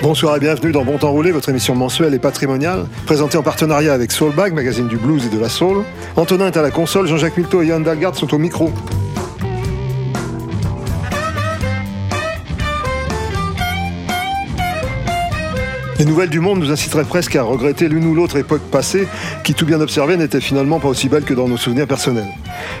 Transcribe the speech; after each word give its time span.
Bonsoir 0.00 0.36
et 0.36 0.40
bienvenue 0.40 0.70
dans 0.70 0.84
Bon 0.84 0.96
Temps 0.96 1.10
Roulé, 1.10 1.32
votre 1.32 1.48
émission 1.48 1.74
mensuelle 1.74 2.14
et 2.14 2.20
patrimoniale, 2.20 2.86
présentée 3.04 3.36
en 3.36 3.42
partenariat 3.42 3.92
avec 3.92 4.12
Soulbag, 4.12 4.54
magazine 4.54 4.86
du 4.86 4.96
blues 4.96 5.26
et 5.26 5.28
de 5.28 5.40
la 5.40 5.48
soul. 5.48 5.82
Antonin 6.14 6.46
est 6.46 6.56
à 6.56 6.62
la 6.62 6.70
console, 6.70 7.08
Jean-Jacques 7.08 7.36
Milteau 7.36 7.62
et 7.62 7.66
Yann 7.66 7.82
Dalgard 7.82 8.14
sont 8.14 8.32
au 8.32 8.38
micro. 8.38 8.70
Les 15.98 16.04
nouvelles 16.04 16.30
du 16.30 16.38
monde 16.38 16.60
nous 16.60 16.70
inciteraient 16.70 17.04
presque 17.04 17.34
à 17.34 17.42
regretter 17.42 17.88
l'une 17.88 18.06
ou 18.06 18.14
l'autre 18.14 18.36
époque 18.36 18.62
passée, 18.70 19.08
qui 19.42 19.52
tout 19.52 19.66
bien 19.66 19.80
observé 19.80 20.16
n'était 20.16 20.40
finalement 20.40 20.78
pas 20.78 20.86
aussi 20.86 21.08
belle 21.08 21.24
que 21.24 21.34
dans 21.34 21.48
nos 21.48 21.56
souvenirs 21.56 21.88
personnels. 21.88 22.28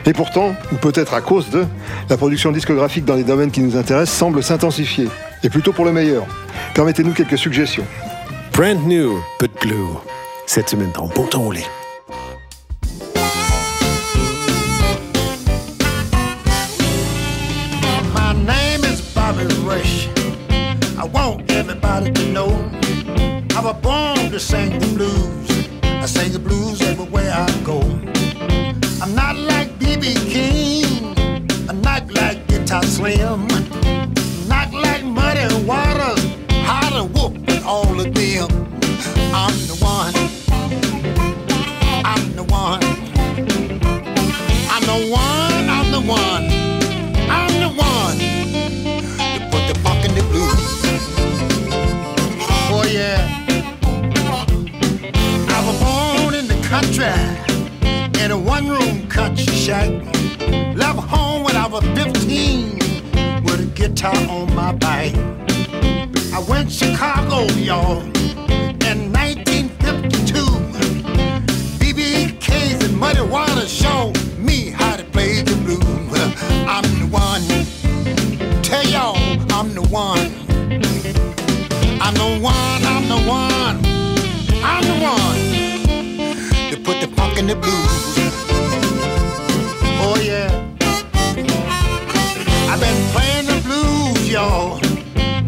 Et 0.06 0.12
pourtant, 0.12 0.54
ou 0.72 0.76
peut-être 0.76 1.14
à 1.14 1.20
cause 1.20 1.50
de, 1.50 1.66
la 2.08 2.16
production 2.16 2.52
discographique 2.52 3.04
dans 3.04 3.16
les 3.16 3.24
domaines 3.24 3.50
qui 3.50 3.60
nous 3.60 3.76
intéressent 3.76 4.16
semble 4.16 4.40
s'intensifier, 4.44 5.08
et 5.42 5.50
plutôt 5.50 5.72
pour 5.72 5.84
le 5.84 5.90
meilleur. 5.90 6.26
Permettez-nous 6.74 7.12
quelques 7.12 7.38
suggestions. 7.38 7.84
Brand 8.52 8.86
new, 8.86 9.18
but 9.40 9.50
blue. 9.60 9.98
Cette 10.46 10.68
semaine 10.68 10.92
dans 10.94 11.08
Bon 11.08 11.26
Temps 11.26 11.42
Roulé. 11.42 11.64
My 18.14 18.32
name 18.46 18.84
is 18.84 19.02
Bobby 19.12 19.52
Rush. 19.66 20.08
I 20.96 21.04
want 21.12 21.50
everybody 21.50 22.12
to 22.12 22.32
know 22.32 22.77
I 23.58 23.60
was 23.60 23.74
born 23.82 24.30
to 24.30 24.38
sing 24.38 24.78
the 24.78 24.86
blues. 24.94 25.50
I 25.82 26.06
sing 26.06 26.30
the 26.30 26.38
blues 26.38 26.80
everywhere 26.80 27.32
I 27.34 27.50
go. 27.64 27.80
I'm 29.02 29.16
not 29.16 29.34
like 29.34 29.76
B.B. 29.80 30.14
King. 30.30 31.18
I'm 31.68 31.82
not 31.82 32.08
like 32.12 32.46
Guitar 32.46 32.84
Slim. 32.84 33.48
Not 34.46 34.72
like 34.72 35.02
Muddy 35.02 35.52
Waters. 35.66 36.24
How 36.68 36.88
to 36.90 37.04
whoop 37.06 37.34
all 37.66 37.98
of 37.98 38.14
them. 38.14 38.48
I'm 39.34 39.56
the 39.66 39.76
one. 39.82 40.14
I'm 42.04 42.36
the 42.36 42.44
one. 42.44 42.80
I'm 44.70 44.84
the 44.86 45.10
one. 45.10 45.68
I'm 45.68 45.90
the 45.90 46.00
one. 46.00 46.57
In 58.58 58.66
a 58.66 58.74
one-room 58.74 59.08
country 59.08 59.52
shack. 59.54 59.88
Left 60.74 60.98
home 60.98 61.44
when 61.44 61.56
I 61.56 61.66
was 61.66 61.84
15 61.94 62.78
with 63.44 63.60
a 63.60 63.70
guitar 63.74 64.16
on 64.28 64.54
my 64.54 64.72
back. 64.72 65.14
I 66.32 66.40
went 66.48 66.70
Chicago, 66.70 67.44
y'all, 67.54 68.02
in 68.90 69.12
1952. 69.12 70.34
BB 71.78 72.40
K's 72.40 72.84
and 72.84 72.96
Muddy 72.96 73.22
Waters 73.22 73.72
showed 73.72 74.14
me 74.38 74.70
how 74.70 74.96
to 74.96 75.04
play 75.04 75.42
the 75.42 75.56
blues. 75.64 75.82
I'm 76.66 76.84
the 76.98 77.08
one. 77.10 78.62
Tell 78.62 78.84
y'all 78.84 79.16
I'm 79.52 79.74
the 79.74 79.82
one. 79.88 80.32
I'm 82.00 82.14
the 82.14 82.38
one, 82.40 82.82
I'm 82.92 83.08
the 83.08 83.20
one, 83.28 83.84
I'm 84.64 84.84
the 84.84 85.04
one 85.04 85.17
to 85.17 85.17
the 87.48 87.56
blues. 87.56 88.14
Oh 90.04 90.20
yeah. 90.22 90.50
I've 92.70 92.78
been 92.78 93.00
playing 93.14 93.46
the 93.46 93.58
blues, 93.64 94.30
y'all, 94.30 94.76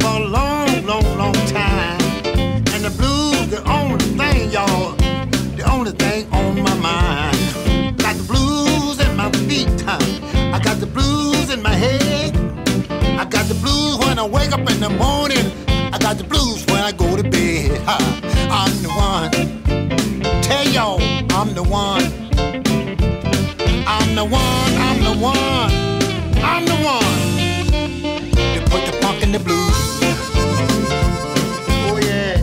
for 0.01 0.23
a 0.23 0.27
long, 0.27 0.87
long, 0.87 1.05
long 1.19 1.35
time. 1.53 2.01
And 2.73 2.85
the 2.89 2.95
blues, 2.97 3.49
the 3.49 3.63
only 3.71 4.03
thing, 4.17 4.51
y'all, 4.51 4.93
the 5.57 5.65
only 5.71 5.93
thing 5.93 6.27
on 6.33 6.63
my 6.63 6.75
mind. 6.79 7.99
Got 7.99 8.17
the 8.17 8.25
blues 8.33 8.99
in 8.99 9.15
my 9.15 9.31
feet, 9.47 9.69
huh? 9.83 9.99
I 10.55 10.59
got 10.59 10.81
the 10.81 10.87
blues 10.87 11.51
in 11.51 11.61
my 11.61 11.75
head. 11.75 12.35
I 13.21 13.27
got 13.27 13.47
the 13.47 13.59
blues 13.61 13.99
when 13.99 14.19
I 14.19 14.27
wake 14.27 14.53
up 14.53 14.61
in 14.61 14.81
the 14.81 14.89
morning. 14.89 15.45
I 15.93 15.99
got 15.99 16.17
the 16.17 16.25
blues 16.25 16.65
I'm 21.41 21.55
the 21.55 21.63
one. 21.63 22.05
I'm 23.87 24.15
the 24.15 24.27
one, 24.27 24.73
I'm 24.87 25.03
the 25.03 25.15
one. 25.19 25.73
I'm 26.45 26.67
the 26.67 26.75
one. 26.85 27.17
To 28.53 28.61
put 28.69 28.85
the 28.85 28.93
funk 29.01 29.23
in 29.23 29.33
the 29.33 29.39
blues. 29.39 29.73
Oh 31.89 31.99
yeah. 32.03 32.43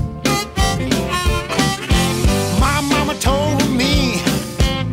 My 2.59 2.81
mama 2.81 3.13
told 3.19 3.69
me 3.69 4.18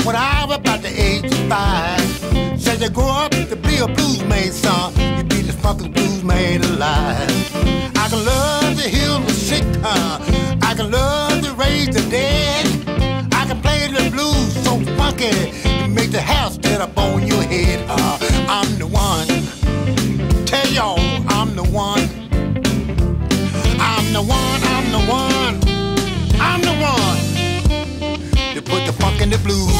when 0.04 0.16
I 0.16 0.44
was 0.44 0.58
about 0.58 0.82
the 0.82 0.90
age 0.90 1.24
of 1.24 1.48
five. 1.48 2.60
Said 2.60 2.82
you 2.82 2.90
grow 2.90 3.08
up 3.08 3.30
to 3.30 3.56
be 3.56 3.78
a 3.78 3.86
blues 3.86 4.22
man, 4.24 4.52
son. 4.52 4.92
You 5.16 5.24
be 5.24 5.40
the 5.40 5.54
fucking 5.54 5.92
blues 5.92 6.22
man 6.22 6.62
alive. 6.62 7.30
I 7.96 8.08
can 8.10 8.22
love 8.22 8.76
to 8.76 8.76
the 8.76 8.90
sick, 8.90 9.33
funky 15.14 15.52
to 15.62 15.88
make 15.88 16.10
the 16.10 16.20
house 16.20 16.54
stand 16.54 16.82
up 16.82 16.96
on 16.96 17.26
your 17.26 17.42
head. 17.42 17.84
Uh, 17.88 18.18
I'm 18.48 18.78
the 18.78 18.86
one. 18.86 19.26
Tell 20.44 20.66
y'all 20.68 20.98
I'm 21.28 21.54
the 21.54 21.62
one. 21.62 22.08
I'm 23.80 24.12
the 24.12 24.22
one. 24.22 24.60
I'm 24.74 24.92
the 24.92 25.02
one. 25.10 25.54
I'm 26.40 26.60
the 26.62 26.74
one. 26.92 27.18
To 28.54 28.62
put 28.62 28.86
the 28.86 28.92
funk 28.92 29.20
in 29.20 29.30
the 29.30 29.38
blues. 29.38 29.72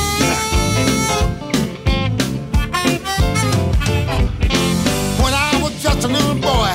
When 5.22 5.34
I 5.34 5.60
was 5.62 5.82
just 5.82 6.04
a 6.04 6.08
little 6.08 6.34
boy, 6.34 6.72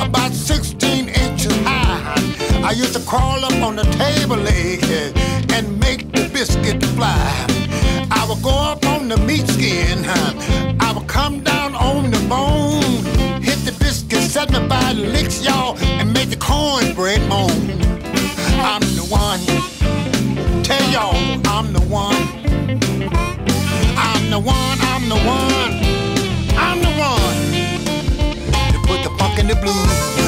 about 0.00 0.32
16 0.32 1.08
inches 1.08 1.56
high, 1.64 2.14
I 2.62 2.72
used 2.72 2.94
to 2.94 3.00
crawl 3.00 3.44
up 3.44 3.62
on 3.62 3.76
the 3.76 3.84
table 3.84 4.36
leg 4.36 5.37
go 8.48 8.54
up 8.72 8.86
on 8.86 9.08
the 9.08 9.16
meat 9.28 9.46
skin, 9.48 9.98
huh, 10.04 10.32
I 10.80 10.92
would 10.92 11.06
come 11.06 11.40
down 11.40 11.74
on 11.74 12.10
the 12.10 12.22
bone, 12.28 12.82
hit 13.42 13.58
the 13.68 13.74
biscuit 13.78 14.22
75 14.22 14.96
licks, 14.96 15.44
y'all, 15.44 15.76
and 16.00 16.12
make 16.12 16.30
the 16.30 16.36
cornbread 16.36 17.22
moan. 17.28 17.60
I'm 18.70 18.84
the 19.00 19.06
one. 19.24 19.42
Tell 20.62 20.84
y'all 20.94 21.14
I'm 21.56 21.72
the 21.72 21.84
one. 22.02 22.24
I'm 24.06 24.24
the 24.34 24.40
one, 24.56 24.78
I'm 24.92 25.04
the 25.14 25.20
one. 25.36 25.72
I'm 26.66 26.78
the 26.88 26.94
one 27.10 27.38
to 28.72 28.78
put 28.88 28.98
the 29.04 29.10
funk 29.18 29.38
in 29.38 29.46
the 29.48 29.56
blues. 29.62 30.27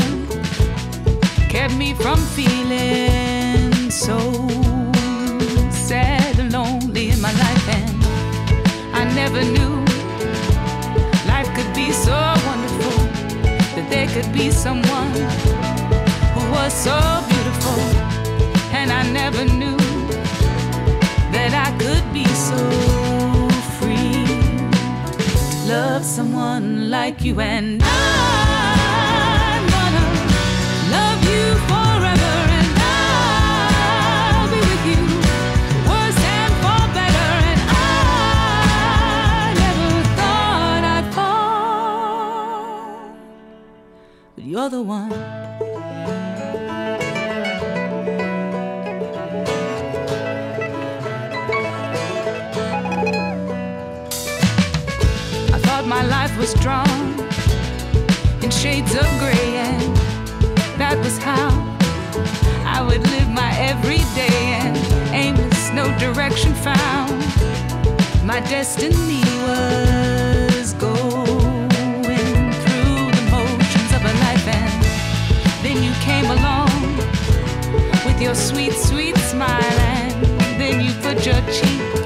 From 2.01 2.17
feeling 2.35 3.91
so 3.91 4.17
sad 5.71 6.39
and 6.39 6.51
lonely 6.51 7.09
in 7.09 7.21
my 7.21 7.31
life, 7.31 7.69
and 7.69 7.95
I 8.93 9.03
never 9.13 9.41
knew 9.43 9.83
life 11.27 11.49
could 11.55 11.73
be 11.75 11.91
so 11.91 12.13
wonderful 12.47 12.97
that 13.75 13.87
there 13.89 14.07
could 14.07 14.31
be 14.33 14.51
someone 14.51 15.11
who 16.33 16.51
was 16.51 16.73
so 16.73 16.97
beautiful, 17.29 17.79
and 18.73 18.91
I 18.91 19.03
never 19.11 19.45
knew 19.45 19.77
that 21.31 21.53
I 21.53 21.71
could 21.77 22.05
be 22.13 22.25
so 22.25 22.57
free. 23.79 24.25
To 25.51 25.73
love 25.73 26.03
someone 26.03 26.89
like 26.89 27.23
you 27.23 27.39
and 27.39 27.81
I'm 27.83 28.50
you're 44.61 44.69
the 44.69 44.81
one 44.81 45.11
I 55.51 55.57
thought 55.65 55.85
my 55.87 56.03
life 56.03 56.37
was 56.37 56.53
drawn 56.55 56.87
in 58.43 58.51
shades 58.51 58.93
of 58.93 59.07
gray, 59.21 59.55
and 59.67 59.97
that 60.77 60.95
was 61.03 61.17
how 61.17 61.49
I 62.63 62.83
would 62.83 63.01
live 63.13 63.29
my 63.29 63.51
everyday 63.57 64.41
and 64.61 64.77
aimless, 65.11 65.71
no 65.71 65.85
direction 65.97 66.53
found. 66.53 67.09
My 68.23 68.41
destiny 68.41 69.23
was 69.45 69.90
your 78.21 78.35
sweet, 78.35 78.73
sweet 78.73 79.17
smile, 79.17 79.79
and 79.79 80.61
then 80.61 80.79
you 80.79 80.93
put 81.01 81.25
your 81.25 81.41
cheek 81.51 82.00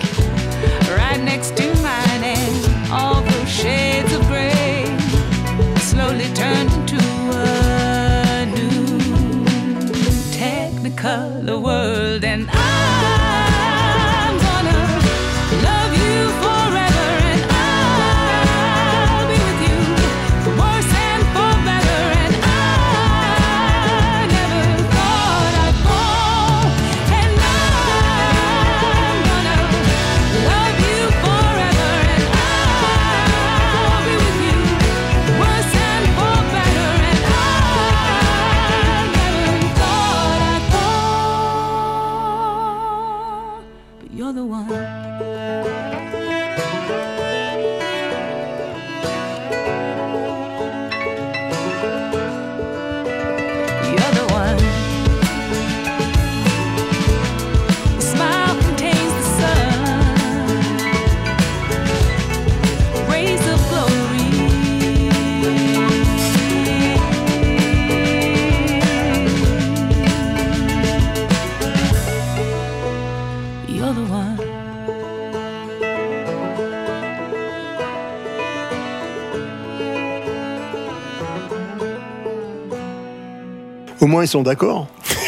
moins, 84.16 84.24
ils 84.24 84.28
sont 84.28 84.44
d'accord. 84.44 84.88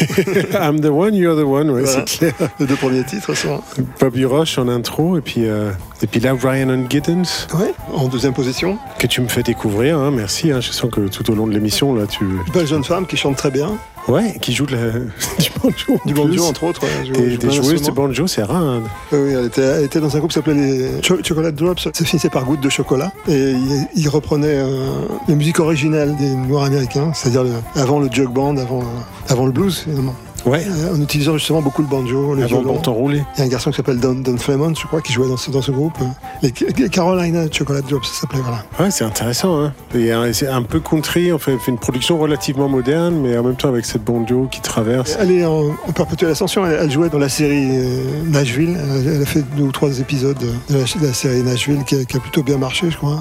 I'm 0.60 0.80
the 0.80 0.86
one, 0.86 1.14
you're 1.14 1.36
the 1.36 1.44
one, 1.46 1.70
ouais, 1.70 1.82
Voilà. 1.82 2.04
c'est 2.06 2.18
clair. 2.18 2.50
Les 2.60 2.66
deux 2.66 2.76
premiers 2.76 3.04
titres 3.04 3.34
sont. 3.34 3.60
Bobby 4.00 4.24
Roche 4.24 4.58
en 4.58 4.68
intro, 4.68 5.16
et 5.18 5.20
puis, 5.20 5.46
euh, 5.46 5.70
et 6.02 6.06
puis 6.06 6.20
là, 6.20 6.34
Ryan 6.40 6.84
Giddens, 6.88 7.46
Ouais, 7.54 7.74
en 7.94 8.08
deuxième 8.08 8.32
position. 8.34 8.78
que 8.98 9.06
tu 9.06 9.20
me 9.20 9.28
fais 9.28 9.42
découvrir, 9.42 9.98
hein, 9.98 10.10
merci. 10.10 10.50
hein, 10.52 10.60
je 10.60 10.70
sens 10.72 10.90
que 10.90 11.08
tout 11.08 11.30
au 11.30 11.34
long 11.34 11.46
de 11.46 11.52
l'émission, 11.52 11.94
là, 11.94 12.06
tu. 12.06 12.24
Une 12.24 12.52
belle 12.52 12.66
jeune 12.66 12.84
femme 12.84 13.06
qui 13.06 13.16
chante 13.16 13.36
très 13.36 13.50
bien. 13.50 13.72
Ouais, 14.08 14.36
qui 14.40 14.54
joue 14.54 14.64
de 14.66 14.74
la- 14.74 14.90
du 15.38 15.50
banjo. 15.62 16.00
Du 16.06 16.14
banjo, 16.14 16.44
entre 16.44 16.64
autres. 16.64 16.82
ouais, 16.82 17.36
Des, 17.36 17.50
joueuses 17.50 17.82
de 17.82 17.90
banjo, 17.90 18.26
c'est 18.26 18.42
rare. 18.42 18.62
hein. 18.62 18.82
Oui, 19.12 19.18
oui, 19.22 19.32
elle 19.38 19.46
était, 19.46 19.60
elle 19.60 19.84
était 19.84 20.00
dans 20.00 20.14
un 20.14 20.18
groupe 20.18 20.30
qui 20.30 20.34
s'appelait 20.36 20.54
les 20.54 21.02
Cho- 21.02 21.22
Chocolate 21.22 21.54
Drops. 21.54 21.82
Ça 21.92 22.04
finissait 22.04 22.30
par 22.30 22.44
goutte 22.44 22.60
de 22.62 22.68
chocolat. 22.70 23.12
Et 23.28 23.50
il, 23.52 23.86
il 23.96 24.08
reprenait 24.08 24.46
euh, 24.48 24.86
les 25.28 25.34
musiques 25.34 25.60
originales 25.60 26.16
des 26.16 26.30
Noirs 26.30 26.64
américains, 26.64 27.12
c'est-à-dire 27.14 27.44
avant 27.74 28.00
le 28.00 28.08
jug 28.10 28.28
band, 28.30 28.56
avant, 28.56 28.80
le- 28.80 28.86
avant 29.28 29.44
le 29.46 29.52
blues, 29.52 29.78
finalement. 29.84 30.14
Ouais, 30.48 30.64
Euh, 30.68 30.94
en 30.94 31.00
utilisant 31.02 31.34
justement 31.34 31.60
beaucoup 31.62 31.82
le 31.82 31.88
banjo, 31.88 32.34
le 32.34 32.44
avant 32.44 32.60
violon. 32.62 32.80
roulé. 32.92 33.22
Il 33.36 33.38
y 33.40 33.42
a 33.42 33.44
un 33.44 33.48
garçon 33.48 33.70
qui 33.70 33.76
s'appelle 33.76 33.98
Don, 34.00 34.14
Don 34.14 34.36
Flemont, 34.38 34.74
je 34.74 34.86
crois, 34.86 35.00
qui 35.00 35.12
jouait 35.12 35.28
dans 35.28 35.36
ce, 35.36 35.50
dans 35.50 35.62
ce 35.62 35.70
groupe. 35.70 35.96
Les, 36.42 36.52
les 36.76 36.88
Carolina 36.88 37.44
Chocolate 37.50 37.86
Drops, 37.88 38.08
ça 38.08 38.20
s'appelait, 38.22 38.40
voilà. 38.40 38.62
Ouais, 38.80 38.90
c'est 38.90 39.04
intéressant. 39.04 39.60
Hein. 39.60 39.72
Euh, 39.94 40.32
c'est 40.32 40.48
un 40.48 40.62
peu 40.62 40.80
country, 40.80 41.32
on 41.32 41.38
fait, 41.38 41.56
fait 41.58 41.70
une 41.70 41.78
production 41.78 42.18
relativement 42.18 42.68
moderne, 42.68 43.16
mais 43.22 43.36
en 43.36 43.42
même 43.42 43.56
temps 43.56 43.68
avec 43.68 43.84
cette 43.84 44.04
banjo 44.04 44.48
qui 44.50 44.60
traverse. 44.60 45.16
Elle 45.20 45.32
est 45.32 45.44
en, 45.44 45.66
en 45.86 45.92
perpétuelle 45.94 46.30
ascension. 46.30 46.64
Elle, 46.66 46.78
elle 46.82 46.90
jouait 46.90 47.08
dans 47.10 47.18
la 47.18 47.28
série 47.28 47.68
euh, 47.70 48.22
Nashville. 48.26 48.76
Elle, 48.78 49.06
elle 49.16 49.22
a 49.22 49.26
fait 49.26 49.42
deux 49.56 49.64
ou 49.64 49.72
trois 49.72 49.98
épisodes 50.00 50.38
de 50.38 50.74
la, 50.74 50.80
de 50.84 51.06
la 51.06 51.12
série 51.12 51.42
Nashville 51.42 51.84
qui 51.84 51.96
a, 51.96 52.04
qui 52.04 52.16
a 52.16 52.20
plutôt 52.20 52.42
bien 52.42 52.58
marché, 52.58 52.90
je 52.90 52.96
crois. 52.96 53.18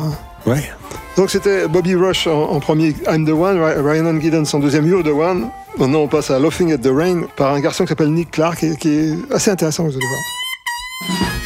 Donc 1.17 1.29
c'était 1.31 1.67
Bobby 1.67 1.95
Rush 1.95 2.27
en, 2.27 2.51
en 2.51 2.59
premier, 2.59 2.93
I'm 3.07 3.25
the 3.25 3.31
One, 3.31 3.59
Ry- 3.61 3.79
Ryan 3.81 4.19
Giddens 4.19 4.53
en 4.53 4.59
deuxième, 4.59 4.85
You're 4.87 5.03
the 5.03 5.07
One. 5.07 5.49
Maintenant 5.77 5.99
on 5.99 6.07
passe 6.07 6.31
à 6.31 6.39
Laughing 6.39 6.71
at 6.73 6.77
the 6.79 6.89
Rain 6.91 7.23
par 7.35 7.53
un 7.53 7.59
garçon 7.59 7.83
qui 7.85 7.89
s'appelle 7.89 8.11
Nick 8.11 8.31
Clark 8.31 8.63
et 8.63 8.75
qui 8.77 8.89
est 8.89 9.13
assez 9.33 9.51
intéressant, 9.51 9.83
vous 9.85 9.91
allez 9.95 10.05
voir. 10.07 11.36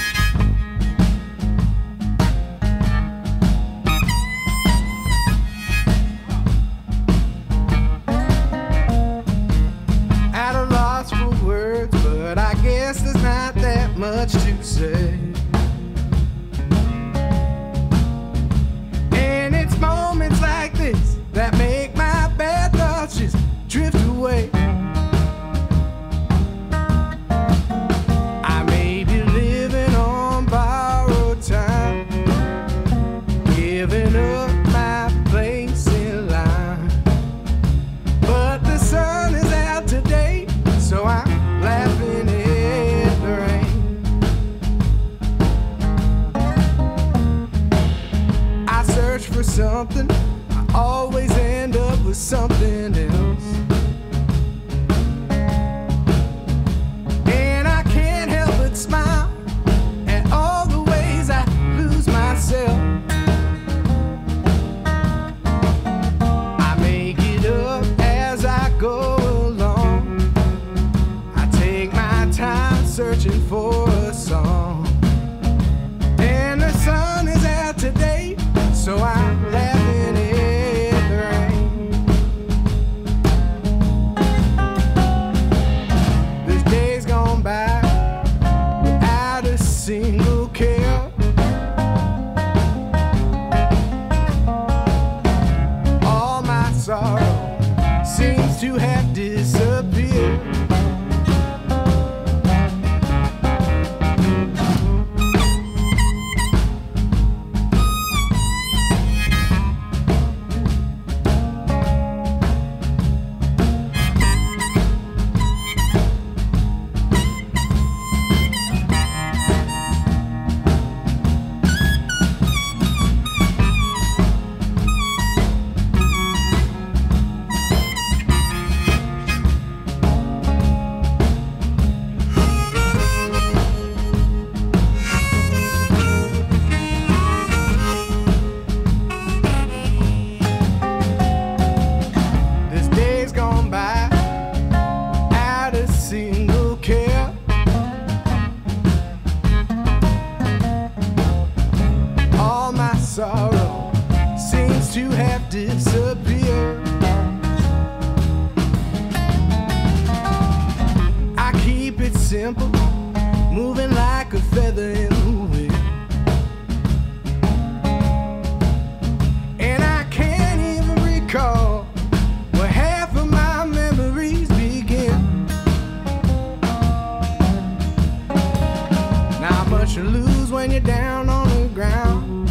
when 180.61 180.69
you're 180.69 180.79
down 180.81 181.27
on 181.27 181.49
the 181.49 181.67
ground. 181.73 182.47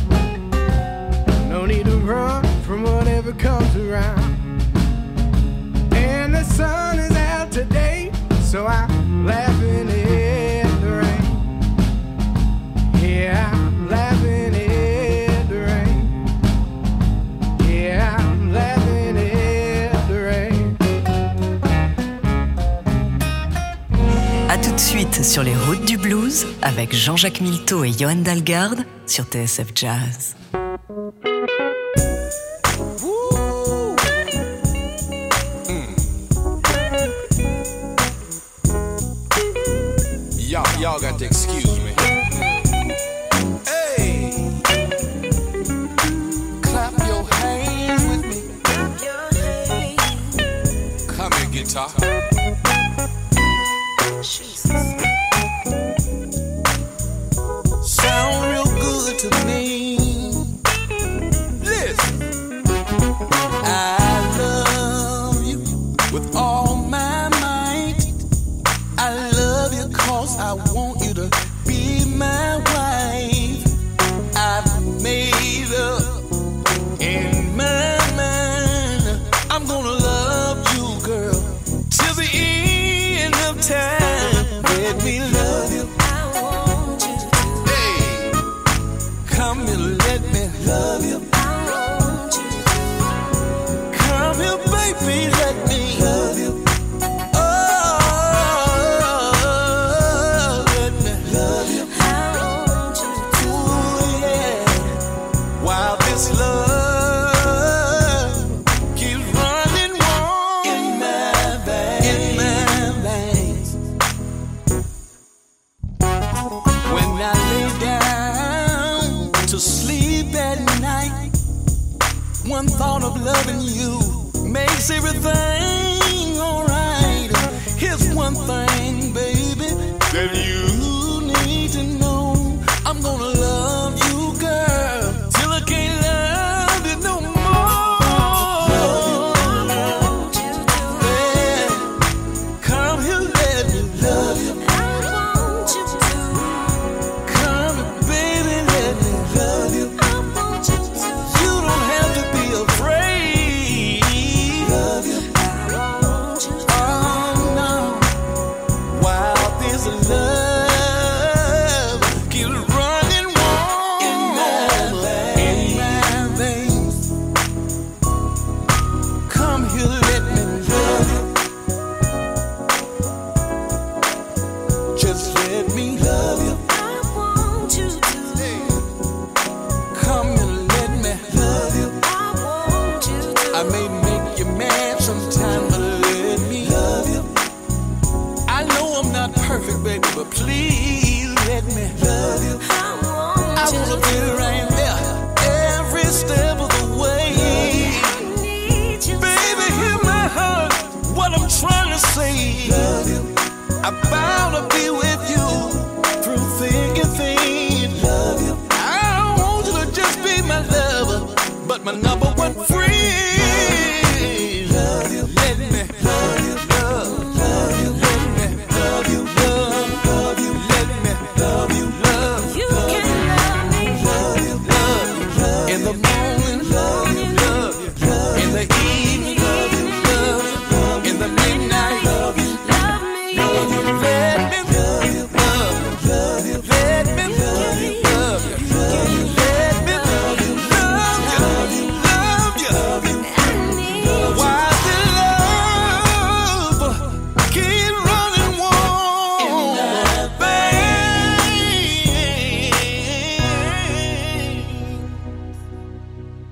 No 1.49 1.64
need 1.64 1.85
to 1.85 1.97
run 1.99 2.43
from 2.62 2.83
whatever 2.83 3.33
comes 3.33 3.76
around. 3.76 4.35
And 5.95 6.35
the 6.35 6.43
sun 6.43 6.99
is 6.99 7.12
out 7.12 7.52
today, 7.52 8.11
so 8.43 8.67
I 8.67 9.00
sur 25.30 25.44
les 25.44 25.54
routes 25.54 25.84
du 25.84 25.96
blues 25.96 26.44
avec 26.60 26.92
Jean-Jacques 26.92 27.40
Milteau 27.40 27.84
et 27.84 27.92
Johan 27.92 28.16
Dalgarde 28.16 28.84
sur 29.06 29.22
TSF 29.26 29.68
Jazz. 29.76 30.34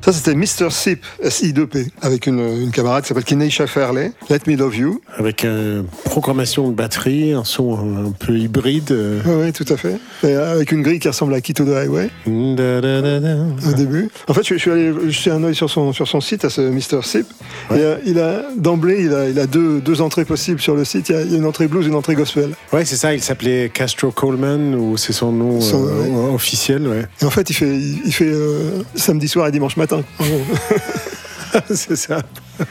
Ça, 0.08 0.14
c'était 0.14 0.34
Mr. 0.34 0.70
Sip, 0.70 1.04
S-I-2-P, 1.22 1.84
avec 2.00 2.26
une, 2.26 2.38
une 2.38 2.70
camarade 2.70 3.02
qui 3.02 3.08
s'appelle 3.08 3.24
Kineisha 3.24 3.66
Fairley, 3.66 4.12
Let 4.30 4.38
Me 4.46 4.56
Love 4.56 4.74
You. 4.74 5.02
Avec 5.18 5.44
une 5.44 5.84
programmation 6.06 6.70
de 6.70 6.74
batterie, 6.74 7.34
un 7.34 7.44
son 7.44 8.06
un 8.06 8.12
peu 8.12 8.38
hybride. 8.38 8.90
euh, 8.90 9.20
Oui, 9.26 9.34
oui, 9.44 9.52
tout 9.52 9.70
à 9.70 9.76
fait. 9.76 9.98
Et 10.26 10.32
avec 10.32 10.72
une 10.72 10.80
grille 10.80 10.98
qui 10.98 11.08
ressemble 11.08 11.34
à 11.34 11.42
Kito 11.42 11.62
the 11.66 11.76
Highway 11.76 12.08
au 12.26 13.72
début. 13.76 14.08
En 14.28 14.32
fait, 14.32 14.42
je, 14.46 14.54
je 14.54 14.58
suis 14.58 14.70
allé 14.70 14.94
jeter 15.10 15.30
un 15.30 15.44
œil 15.44 15.54
sur 15.54 15.68
son, 15.68 15.92
sur 15.92 16.08
son 16.08 16.22
site, 16.22 16.42
à 16.46 16.48
ce 16.48 16.62
Mr. 16.62 17.02
Sip. 17.02 17.26
Et, 17.70 17.74
euh, 17.80 17.96
il 18.06 18.18
a, 18.18 18.42
d'emblée, 18.56 19.02
il 19.04 19.12
a, 19.14 19.28
il 19.28 19.38
a 19.38 19.46
deux, 19.46 19.80
deux 19.80 20.00
entrées 20.00 20.24
possibles 20.24 20.60
sur 20.60 20.74
le 20.74 20.84
site. 20.84 21.08
Il 21.10 21.14
y 21.14 21.18
a, 21.18 21.22
il 21.22 21.32
y 21.32 21.34
a 21.34 21.38
une 21.38 21.44
entrée 21.44 21.68
blues 21.68 21.84
et 21.84 21.88
une 21.88 21.94
entrée 21.94 22.14
gospel. 22.14 22.50
Ouais, 22.72 22.84
c'est 22.84 22.96
ça, 22.96 23.12
il 23.14 23.22
s'appelait 23.22 23.70
Castro 23.72 24.10
Coleman, 24.10 24.74
ou 24.74 24.96
c'est 24.96 25.12
son 25.12 25.32
nom 25.32 25.60
Son- 25.60 25.86
euh, 25.86 26.34
officiel, 26.34 26.86
ouais. 26.88 27.06
Et 27.20 27.24
en 27.24 27.30
fait, 27.30 27.50
il 27.50 27.54
fait, 27.54 27.76
il, 27.76 28.00
il 28.06 28.12
fait 28.12 28.30
euh, 28.30 28.82
samedi 28.94 29.28
soir 29.28 29.46
et 29.48 29.52
dimanche 29.52 29.76
matin. 29.76 30.02
c'est 31.70 31.96
ça. 31.96 32.22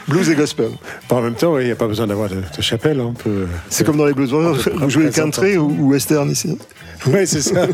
Blues 0.08 0.28
et 0.30 0.34
gospel. 0.34 0.70
En 1.10 1.20
même 1.22 1.34
temps, 1.34 1.52
ouais, 1.54 1.62
il 1.62 1.66
n'y 1.66 1.72
a 1.72 1.76
pas 1.76 1.86
besoin 1.88 2.06
d'avoir 2.06 2.28
de, 2.28 2.36
de 2.36 2.62
chapelle. 2.62 3.00
hein, 3.00 3.14
peut... 3.22 3.46
C'est 3.70 3.84
comme 3.84 3.96
dans 3.96 4.06
les 4.06 4.12
blues 4.14 4.30
brothers. 4.30 4.68
Vous 4.76 4.90
jouez 4.90 5.10
country 5.10 5.56
ou, 5.56 5.68
ou 5.78 5.90
western 5.90 6.30
ici 6.30 6.58
Ouais, 7.06 7.24
c'est 7.26 7.40
ça. 7.42 7.66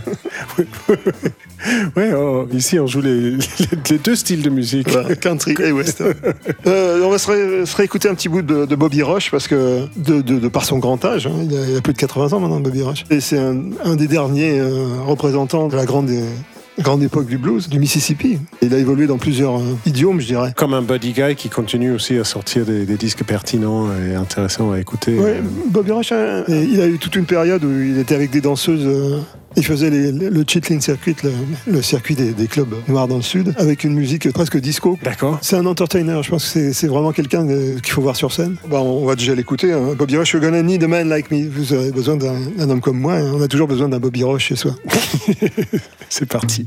ouais, 1.97 2.13
oh, 2.15 2.47
ici, 2.53 2.79
on 2.79 2.87
joue 2.87 3.01
les, 3.01 3.31
les- 3.33 3.39
les 3.91 3.99
deux 3.99 4.17
styles 4.17 4.43
de 4.43 4.51
musique. 4.51 4.89
Country 5.21 5.55
et 5.63 5.73
western. 5.73 6.15
Euh, 6.67 7.03
on 7.05 7.11
va 7.11 7.19
se, 7.19 7.31
ré- 7.31 7.67
se 7.67 7.77
réécouter 7.77 8.09
un 8.09 8.15
petit 8.15 8.29
bout 8.29 8.41
de, 8.43 8.65
de 8.65 8.75
Bobby 8.77 9.03
Roche 9.03 9.31
parce 9.31 9.49
que, 9.49 9.83
de, 9.97 10.23
de- 10.23 10.39
de 10.39 10.49
par 10.49 10.65
son 10.65 10.79
grand 10.79 11.03
âge, 11.05 11.27
hein, 11.27 11.33
il, 11.49 11.55
a, 11.57 11.61
il 11.69 11.77
a 11.77 11.81
plus 11.81 11.93
de 11.93 11.99
80 11.99 12.33
ans 12.37 12.41
maintenant, 12.41 12.61
Bobby 12.61 12.83
Roche. 12.83 13.05
Et 13.11 13.21
c'est 13.21 13.39
un, 13.39 13.57
un 13.85 13.97
des 13.97 14.07
derniers 14.07 14.59
euh, 14.61 15.01
représentants 15.07 15.69
de 15.69 15.77
la 15.77 15.85
grande, 15.85 16.11
grande 16.79 17.03
époque 17.03 17.27
du 17.27 17.37
blues, 17.39 17.69
du 17.69 17.79
Mississippi. 17.79 18.39
Il 18.63 18.73
a 18.75 18.79
évolué 18.79 19.07
dans 19.07 19.19
plusieurs 19.19 19.59
euh, 19.59 19.77
idiomes, 19.87 20.21
je 20.21 20.27
dirais. 20.27 20.53
Comme 20.57 20.73
un 20.75 20.83
buddy 20.83 21.13
guy 21.13 21.35
qui 21.37 21.49
continue 21.51 21.93
aussi 21.93 22.17
à 22.19 22.25
sortir 22.25 22.65
des, 22.65 22.87
des 22.87 22.97
disques 22.97 23.25
pertinents 23.25 23.89
et 24.11 24.15
intéressants 24.15 24.73
à 24.73 24.81
écouter. 24.81 25.19
Ouais, 25.19 25.41
Bobby 25.69 25.93
Roche, 25.93 26.13
hein, 26.13 26.45
il 26.49 26.81
a 26.81 26.87
eu 26.87 26.99
toute 26.99 27.17
une 27.17 27.27
période 27.27 27.63
où 27.65 27.71
il 27.71 27.99
était 27.99 28.15
avec 28.15 28.31
des 28.31 28.41
danseuses. 28.41 28.87
euh, 28.87 29.19
il 29.57 29.65
faisait 29.65 29.91
les- 29.91 30.13
le, 30.13 30.29
le 30.29 30.45
Chitlin 30.47 30.81
Circuit, 30.81 31.17
le, 31.25 31.31
le 31.67 31.83
circuit 31.83 32.15
des, 32.15 32.33
des 32.33 32.47
clubs 32.47 32.75
noirs 32.89 33.09
dans 33.09 33.17
le 33.17 33.23
sud, 33.23 33.55
avec 33.59 33.85
une 33.85 33.95
musique 33.95 34.31
presque 34.33 34.59
disco. 34.59 34.99
D'accord. 35.03 35.39
C'est 35.43 35.57
un 35.57 35.67
entertainer, 35.67 36.23
je 36.23 36.31
pense 36.31 36.45
que 36.45 36.51
c'est- 36.51 36.73
c'est 36.73 36.87
vraiment 36.89 37.13
quelqu'un 37.13 37.49
euh, 37.49 37.79
qu'il 37.81 37.93
faut 37.93 38.03
voir 38.03 38.17
sur 38.17 38.33
scène. 38.33 38.57
Bah, 38.71 38.81
on 38.81 39.05
va 39.07 39.15
déjà 39.17 39.35
l'écouter. 39.35 39.73
Hein. 39.73 39.95
Bobby 39.97 40.17
Roche, 40.17 40.33
you're 40.33 40.43
gonna 40.43 40.63
need 40.63 40.83
a 40.85 40.89
man 40.89 41.09
like 41.09 41.31
me. 41.31 41.49
Vous 41.49 41.73
avez 41.73 41.91
besoin 41.91 42.17
d'un 42.17 42.35
d'un 42.57 42.71
homme 42.71 42.81
comme 42.81 42.99
moi. 42.99 43.15
hein. 43.15 43.33
On 43.35 43.43
a 43.43 43.49
toujours 43.49 43.69
besoin 43.69 43.89
d'un 43.89 43.99
Bobby 43.99 44.23
Roche 44.25 44.47
chez 44.47 44.57
soi. 44.57 44.75
C'est 46.09 46.27
parti. 46.27 46.67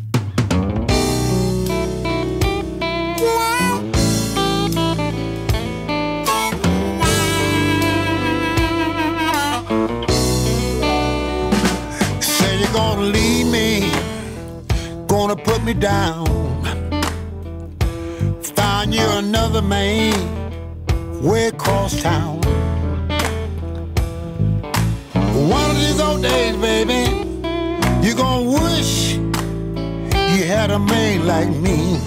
Gonna 15.27 15.43
put 15.43 15.61
me 15.65 15.73
down. 15.73 16.25
Find 18.41 18.95
you 18.95 19.05
another 19.17 19.61
man 19.61 20.13
way 21.21 21.47
across 21.47 22.01
town. 22.01 22.39
One 25.51 25.71
of 25.71 25.75
these 25.75 25.99
old 25.99 26.21
days, 26.21 26.55
baby, 26.55 27.11
you're 28.01 28.15
gonna 28.15 28.51
wish 28.51 29.15
you 29.15 30.43
had 30.45 30.71
a 30.71 30.79
man 30.79 31.27
like 31.27 31.49
me. 31.49 31.99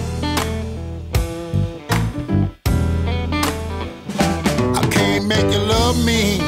I 4.73 4.83
can't 4.89 5.27
make 5.27 5.53
you 5.53 5.59
love 5.59 6.03
me, 6.03 6.39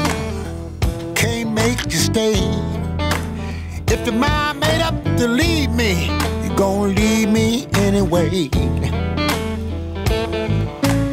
can't 1.14 1.52
make 1.52 1.84
you 1.84 2.00
stay. 2.10 2.34
If 3.86 4.04
the 4.04 4.10
mind 4.10 4.58
made 4.58 4.80
up 4.80 5.04
to 5.18 5.28
leave 5.28 5.70
me, 5.70 6.23
gonna 6.56 6.92
leave 6.92 7.30
me 7.30 7.66
anyway. 7.74 8.48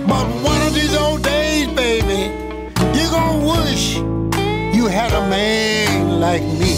But 0.08 0.26
one 0.44 0.62
of 0.68 0.74
these 0.74 0.96
old 0.96 1.24
days, 1.24 1.68
baby, 1.70 2.32
you're 2.96 3.12
gonna 3.12 3.48
wish 3.48 3.96
you 4.76 4.88
had 4.88 5.12
a 5.14 5.28
man 5.30 6.20
like 6.20 6.44
me. 6.44 6.76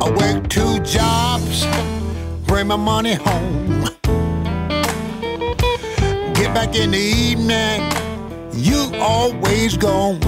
I 0.00 0.10
work 0.10 0.48
two 0.48 0.80
jobs, 0.80 1.66
bring 2.46 2.66
my 2.66 2.76
money 2.76 3.14
home. 3.14 3.84
Get 6.34 6.52
back 6.54 6.74
in 6.74 6.90
the 6.90 6.98
evening, 6.98 7.82
you 8.52 8.90
always 9.00 9.76
gone. 9.76 10.20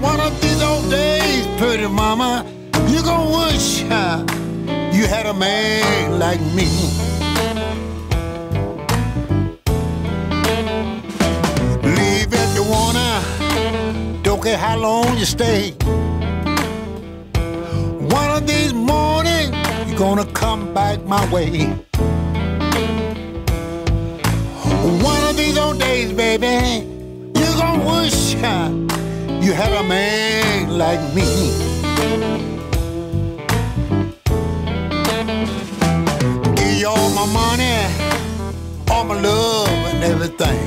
One 0.00 0.20
of 0.20 0.40
these 0.40 0.62
old 0.62 0.90
days, 0.90 1.46
pretty 1.58 1.86
mama, 1.86 2.44
you 2.86 3.02
gonna 3.02 3.30
wish 3.30 3.82
uh, 3.84 4.24
you 4.92 5.06
had 5.06 5.26
a 5.26 5.34
man 5.34 6.18
like 6.18 6.40
me. 6.54 6.68
Leave 11.82 12.32
if 12.32 12.54
you 12.54 12.64
wanna, 12.64 13.22
don't 14.22 14.42
care 14.42 14.58
how 14.58 14.76
long 14.76 15.16
you 15.16 15.24
stay. 15.24 15.72
One 18.18 18.30
of 18.30 18.46
these 18.46 18.74
mornings, 18.74 19.54
you're 19.86 19.98
gonna 19.98 20.26
come 20.32 20.74
back 20.74 21.02
my 21.04 21.24
way. 21.32 21.64
One 25.02 25.22
of 25.24 25.36
these 25.36 25.56
old 25.58 25.80
days, 25.80 26.12
baby, 26.12 26.86
you're 27.38 27.56
gonna 27.56 27.84
wish 27.90 28.36
uh, 28.36 28.70
you 29.46 29.52
had 29.52 29.72
a 29.74 29.84
man 29.84 30.76
like 30.76 31.00
me. 31.14 31.30
Give 36.56 36.74
you 36.80 36.88
all 36.88 37.10
my 37.10 37.26
money, 37.42 37.78
all 38.90 39.04
my 39.04 39.20
love 39.20 39.68
and 39.68 40.02
everything. 40.02 40.66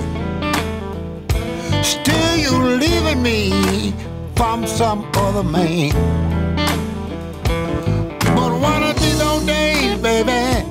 Still 1.84 2.38
you 2.38 2.54
leaving 2.84 3.22
me 3.22 3.94
from 4.38 4.66
some 4.66 5.06
other 5.14 5.44
man. 5.44 5.92
But 8.34 8.52
one 8.62 8.84
of 8.84 8.96
these 9.02 9.22
old 9.22 9.46
days, 9.46 10.00
baby, 10.00 10.64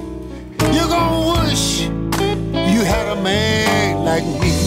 you're 0.74 0.88
gonna 0.88 1.42
wish 1.42 1.82
you 2.72 2.80
had 2.92 3.18
a 3.18 3.20
man 3.20 4.02
like 4.02 4.24
me. 4.40 4.57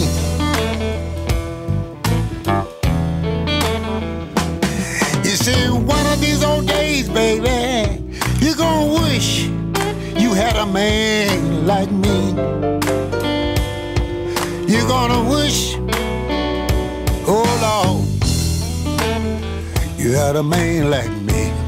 had 10.41 10.56
a 10.56 10.65
man 10.65 11.67
like 11.67 11.91
me. 11.91 12.17
You're 14.71 14.88
gonna 14.88 15.21
wish, 15.30 15.75
oh 17.27 17.47
Lord, 17.65 18.08
you 19.99 20.13
had 20.13 20.36
a 20.36 20.43
man 20.43 20.89
like 20.89 21.12
me. 21.30 21.61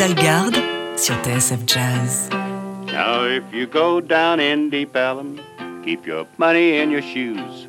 Dalgaard 0.00 0.56
sur 0.96 1.14
TSF 1.20 1.66
Jazz. 1.66 2.30
Now, 2.86 3.24
if 3.24 3.44
you 3.52 3.66
go 3.66 4.00
down 4.00 4.40
in 4.40 4.70
Deep 4.70 4.96
Ellum, 4.96 5.38
keep 5.84 6.06
your 6.06 6.26
money 6.38 6.78
in 6.78 6.90
your 6.90 7.02
shoes. 7.02 7.66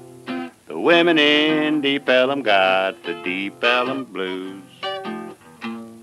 The 0.70 0.80
women 0.80 1.20
in 1.20 1.82
Deep 1.82 2.08
Ellum 2.08 2.42
got 2.42 3.04
the 3.04 3.16
Deep 3.26 3.62
Ellum 3.62 4.06
blues. 4.06 4.64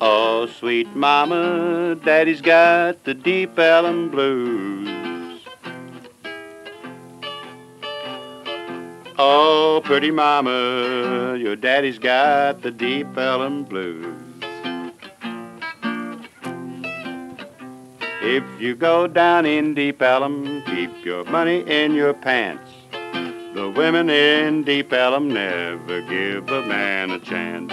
Oh, 0.02 0.46
sweet 0.58 0.94
mama, 0.94 1.96
daddy's 2.04 2.42
got 2.42 3.04
the 3.04 3.14
Deep 3.14 3.58
Ellum 3.58 4.10
blues. 4.10 5.40
Oh, 9.16 9.80
pretty 9.82 10.10
mama, 10.10 11.38
your 11.38 11.56
daddy's 11.56 11.98
got 11.98 12.60
the 12.60 12.70
Deep 12.70 13.16
Ellum 13.16 13.64
blues. 13.64 14.27
If 18.30 18.44
you 18.60 18.74
go 18.74 19.06
down 19.06 19.46
in 19.46 19.72
Deep 19.72 20.02
Ellum, 20.02 20.62
keep 20.66 21.02
your 21.02 21.24
money 21.24 21.60
in 21.66 21.94
your 21.94 22.12
pants. 22.12 22.70
The 23.54 23.72
women 23.74 24.10
in 24.10 24.64
Deep 24.64 24.92
Ellum 24.92 25.32
never 25.32 26.02
give 26.02 26.50
a 26.50 26.60
man 26.66 27.10
a 27.10 27.20
chance. 27.20 27.72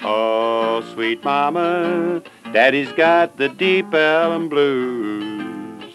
Oh, 0.00 0.84
sweet 0.94 1.22
mama, 1.22 2.24
daddy's 2.52 2.90
got 2.94 3.36
the 3.36 3.48
Deep 3.48 3.94
Ellum 3.94 4.48
blues. 4.48 5.94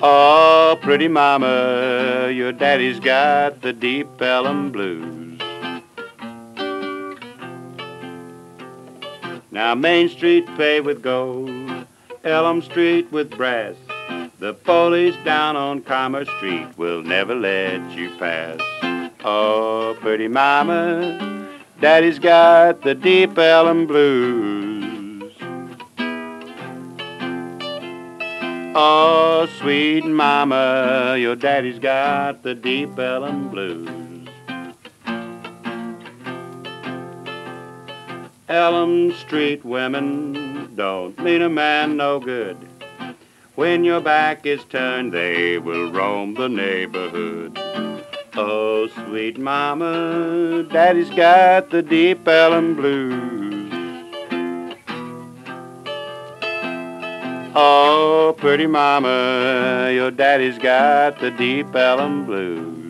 Oh, 0.00 0.78
pretty 0.80 1.08
mama, 1.08 2.30
your 2.32 2.52
daddy's 2.52 3.00
got 3.00 3.60
the 3.60 3.72
Deep 3.72 4.22
Ellum 4.22 4.70
blues. 4.70 5.27
Now 9.58 9.74
Main 9.74 10.08
Street 10.08 10.46
paved 10.56 10.86
with 10.86 11.02
gold, 11.02 11.84
Elm 12.22 12.62
Street 12.62 13.10
with 13.10 13.28
brass. 13.36 13.74
The 14.38 14.54
police 14.54 15.16
down 15.24 15.56
on 15.56 15.82
Commerce 15.82 16.28
Street 16.36 16.68
will 16.78 17.02
never 17.02 17.34
let 17.34 17.90
you 17.90 18.16
pass. 18.20 18.60
Oh, 19.24 19.98
pretty 20.00 20.28
mama, 20.28 21.48
daddy's 21.80 22.20
got 22.20 22.82
the 22.82 22.94
deep 22.94 23.36
Elm 23.36 23.88
blues. 23.88 25.34
Oh, 28.76 29.48
sweet 29.58 30.06
mama, 30.06 31.16
your 31.18 31.34
daddy's 31.34 31.80
got 31.80 32.44
the 32.44 32.54
deep 32.54 32.96
Elm 32.96 33.48
blues. 33.48 34.07
Elm 38.48 39.12
Street 39.12 39.62
women 39.62 40.74
don't 40.74 41.18
mean 41.18 41.42
a 41.42 41.50
man 41.50 41.98
no 41.98 42.18
good. 42.18 42.56
When 43.56 43.84
your 43.84 44.00
back 44.00 44.46
is 44.46 44.64
turned, 44.64 45.12
they 45.12 45.58
will 45.58 45.92
roam 45.92 46.32
the 46.32 46.48
neighborhood. 46.48 47.58
Oh, 48.34 48.88
sweet 49.04 49.36
mama, 49.38 50.66
daddy's 50.72 51.10
got 51.10 51.68
the 51.68 51.82
deep 51.82 52.26
Elm 52.26 52.74
blues. 52.74 53.70
Oh, 57.54 58.34
pretty 58.38 58.66
mama, 58.66 59.90
your 59.92 60.10
daddy's 60.10 60.56
got 60.56 61.18
the 61.18 61.30
deep 61.30 61.74
Elm 61.76 62.24
blues. 62.24 62.87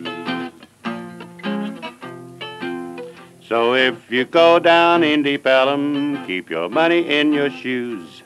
So 3.49 3.73
if 3.73 4.11
you 4.11 4.25
go 4.25 4.59
down 4.59 5.03
in 5.03 5.23
Deep 5.23 5.47
Ellum, 5.47 6.23
keep 6.27 6.51
your 6.51 6.69
money 6.69 6.99
in 7.19 7.33
your 7.33 7.49
shoes. 7.49 8.21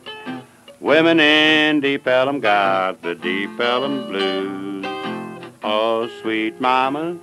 Women 0.82 1.18
in 1.22 1.80
Deep 1.80 2.06
Ellum 2.06 2.42
got 2.42 3.02
the 3.02 3.16
Deep 3.16 3.58
Ellum 3.58 4.08
blues. 4.08 4.86
Oh, 5.64 6.10
sweet 6.22 6.60
mama, 6.60 7.18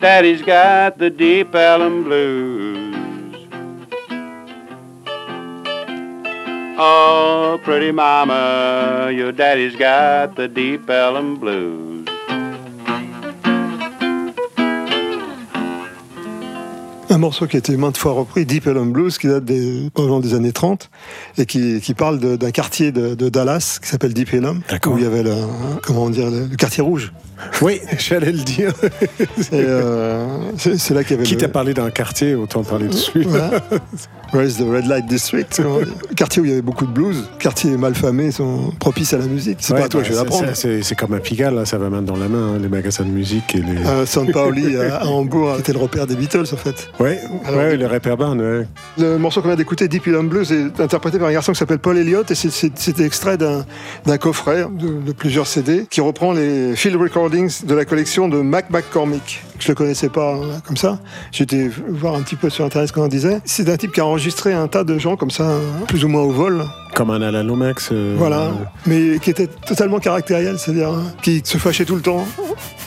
daddy's 0.00 0.42
got 0.42 0.98
the 0.98 1.10
Deep 1.10 1.54
Ellum 1.54 2.02
blues. 2.02 3.46
Oh, 6.76 7.60
pretty 7.62 7.92
mama, 7.92 9.12
your 9.14 9.30
daddy's 9.30 9.76
got 9.76 10.34
the 10.34 10.48
Deep 10.48 10.90
Ellum 10.90 11.36
blues. 11.36 11.91
Un 17.12 17.18
morceau 17.18 17.46
qui 17.46 17.56
a 17.56 17.58
été 17.58 17.76
maintes 17.76 17.98
fois 17.98 18.12
repris, 18.12 18.46
Deep 18.46 18.66
Ellum 18.66 18.90
Blues, 18.90 19.18
qui 19.18 19.26
date 19.26 19.44
des, 19.44 19.90
probablement 19.92 20.20
des 20.20 20.32
années 20.32 20.52
30, 20.52 20.88
et 21.36 21.44
qui, 21.44 21.78
qui 21.82 21.92
parle 21.92 22.18
d'un 22.18 22.50
quartier 22.50 22.90
de, 22.90 23.14
de 23.14 23.28
Dallas 23.28 23.78
qui 23.82 23.86
s'appelle 23.86 24.14
Deep 24.14 24.32
Ellum, 24.32 24.62
où 24.86 24.96
il 24.96 25.04
y 25.04 25.06
avait 25.06 25.22
le, 25.22 25.34
comment 25.82 26.08
dire, 26.08 26.30
le, 26.30 26.46
le 26.46 26.56
quartier 26.56 26.82
rouge. 26.82 27.12
Oui, 27.60 27.80
j'allais 27.98 28.32
le 28.32 28.38
dire. 28.38 28.72
Euh, 29.52 30.52
c'est 30.56 30.90
là 30.94 31.02
qu'il 31.02 31.12
y 31.12 31.14
avait 31.18 31.24
Quitte 31.24 31.40
le... 31.40 31.46
à 31.46 31.48
parler 31.48 31.74
d'un 31.74 31.90
quartier, 31.90 32.34
autant 32.34 32.62
parler 32.62 32.88
de 32.88 32.92
celui 32.92 33.24
Voilà. 33.24 33.60
Where 34.32 34.46
is 34.46 34.56
the 34.56 34.66
Red 34.66 34.86
Light 34.86 35.06
District 35.06 35.60
Quartier 36.16 36.40
où 36.40 36.44
il 36.44 36.48
y 36.48 36.52
avait 36.52 36.62
beaucoup 36.62 36.86
de 36.86 36.90
blues, 36.90 37.28
quartier 37.38 37.76
mal 37.76 37.94
famé, 37.94 38.30
sont 38.30 38.72
propices 38.78 39.12
à 39.12 39.18
la 39.18 39.26
musique. 39.26 39.58
C'est 39.60 39.74
pas 39.74 39.84
à 39.84 39.88
toi 39.88 40.00
que 40.00 40.06
je 40.06 40.12
vais 40.12 40.18
l'apprendre. 40.18 40.46
C'est 40.54 40.82
c'est 40.82 40.94
comme 40.94 41.12
à 41.12 41.20
Pigalle, 41.20 41.54
là, 41.54 41.66
ça 41.66 41.76
va 41.76 41.90
main 41.90 42.02
dans 42.02 42.16
la 42.16 42.28
main, 42.28 42.54
hein, 42.54 42.58
les 42.60 42.68
magasins 42.68 43.04
de 43.04 43.10
musique 43.10 43.54
et 43.54 43.58
les. 43.58 43.76
Euh, 43.86 44.06
San 44.06 44.30
Paoli 44.30 44.76
à, 44.76 44.98
à 44.98 45.06
Hambourg, 45.06 45.54
c'était 45.58 45.72
le 45.72 45.78
repère 45.78 46.06
des 46.06 46.16
Beatles 46.16 46.46
en 46.52 46.56
fait. 46.56 46.90
Ouais, 47.02 47.20
Alors, 47.44 47.58
ouais, 47.60 47.76
le 47.76 47.86
Rapper 47.86 48.14
Barn, 48.16 48.40
ouais. 48.40 48.66
Le 48.98 49.18
morceau 49.18 49.40
qu'on 49.42 49.48
vient 49.48 49.56
d'écouter, 49.56 49.88
Deep 49.88 50.06
Ellum 50.06 50.28
Blues, 50.28 50.52
est 50.52 50.80
interprété 50.80 51.18
par 51.18 51.28
un 51.28 51.32
garçon 51.32 51.52
qui 51.52 51.58
s'appelle 51.58 51.78
Paul 51.80 51.98
Elliott 51.98 52.30
et 52.30 52.34
c'est- 52.34 53.00
extrait 53.00 53.36
d'un 53.36 53.64
d'un 54.06 54.18
coffret 54.18 54.66
de, 54.70 55.00
de 55.00 55.12
plusieurs 55.12 55.46
CD 55.46 55.86
qui 55.90 56.00
reprend 56.00 56.32
les 56.32 56.76
field 56.76 56.96
recordings 57.00 57.64
de 57.64 57.74
la 57.74 57.84
collection 57.84 58.28
de 58.28 58.38
Mac 58.40 58.70
McCormick. 58.70 59.42
Je 59.62 59.68
le 59.68 59.74
connaissais 59.76 60.08
pas 60.08 60.34
hein, 60.34 60.60
comme 60.66 60.76
ça. 60.76 60.98
J'étais 61.30 61.70
voir 61.88 62.16
un 62.16 62.22
petit 62.22 62.34
peu 62.34 62.50
sur 62.50 62.64
internet 62.64 62.88
ce 62.88 62.92
qu'on 62.92 63.04
en 63.04 63.08
disait. 63.08 63.40
C'est 63.44 63.68
un 63.68 63.76
type 63.76 63.92
qui 63.92 64.00
a 64.00 64.06
enregistré 64.06 64.52
un 64.52 64.66
tas 64.66 64.82
de 64.82 64.98
gens 64.98 65.14
comme 65.16 65.30
ça, 65.30 65.52
plus 65.86 66.04
ou 66.04 66.08
moins 66.08 66.22
au 66.22 66.30
vol. 66.32 66.64
Comme 66.96 67.10
un 67.10 67.22
Alan 67.22 67.44
Lomax. 67.44 67.90
euh, 67.92 68.16
Voilà, 68.18 68.50
mais 68.86 69.18
qui 69.20 69.30
était 69.30 69.46
totalement 69.46 69.98
caractériel, 70.00 70.58
c'est-à-dire 70.58 70.88
hein, 70.90 71.04
qui 71.22 71.40
se 71.44 71.58
fâchait 71.58 71.84
tout 71.84 71.94
le 71.94 72.02
temps. 72.02 72.26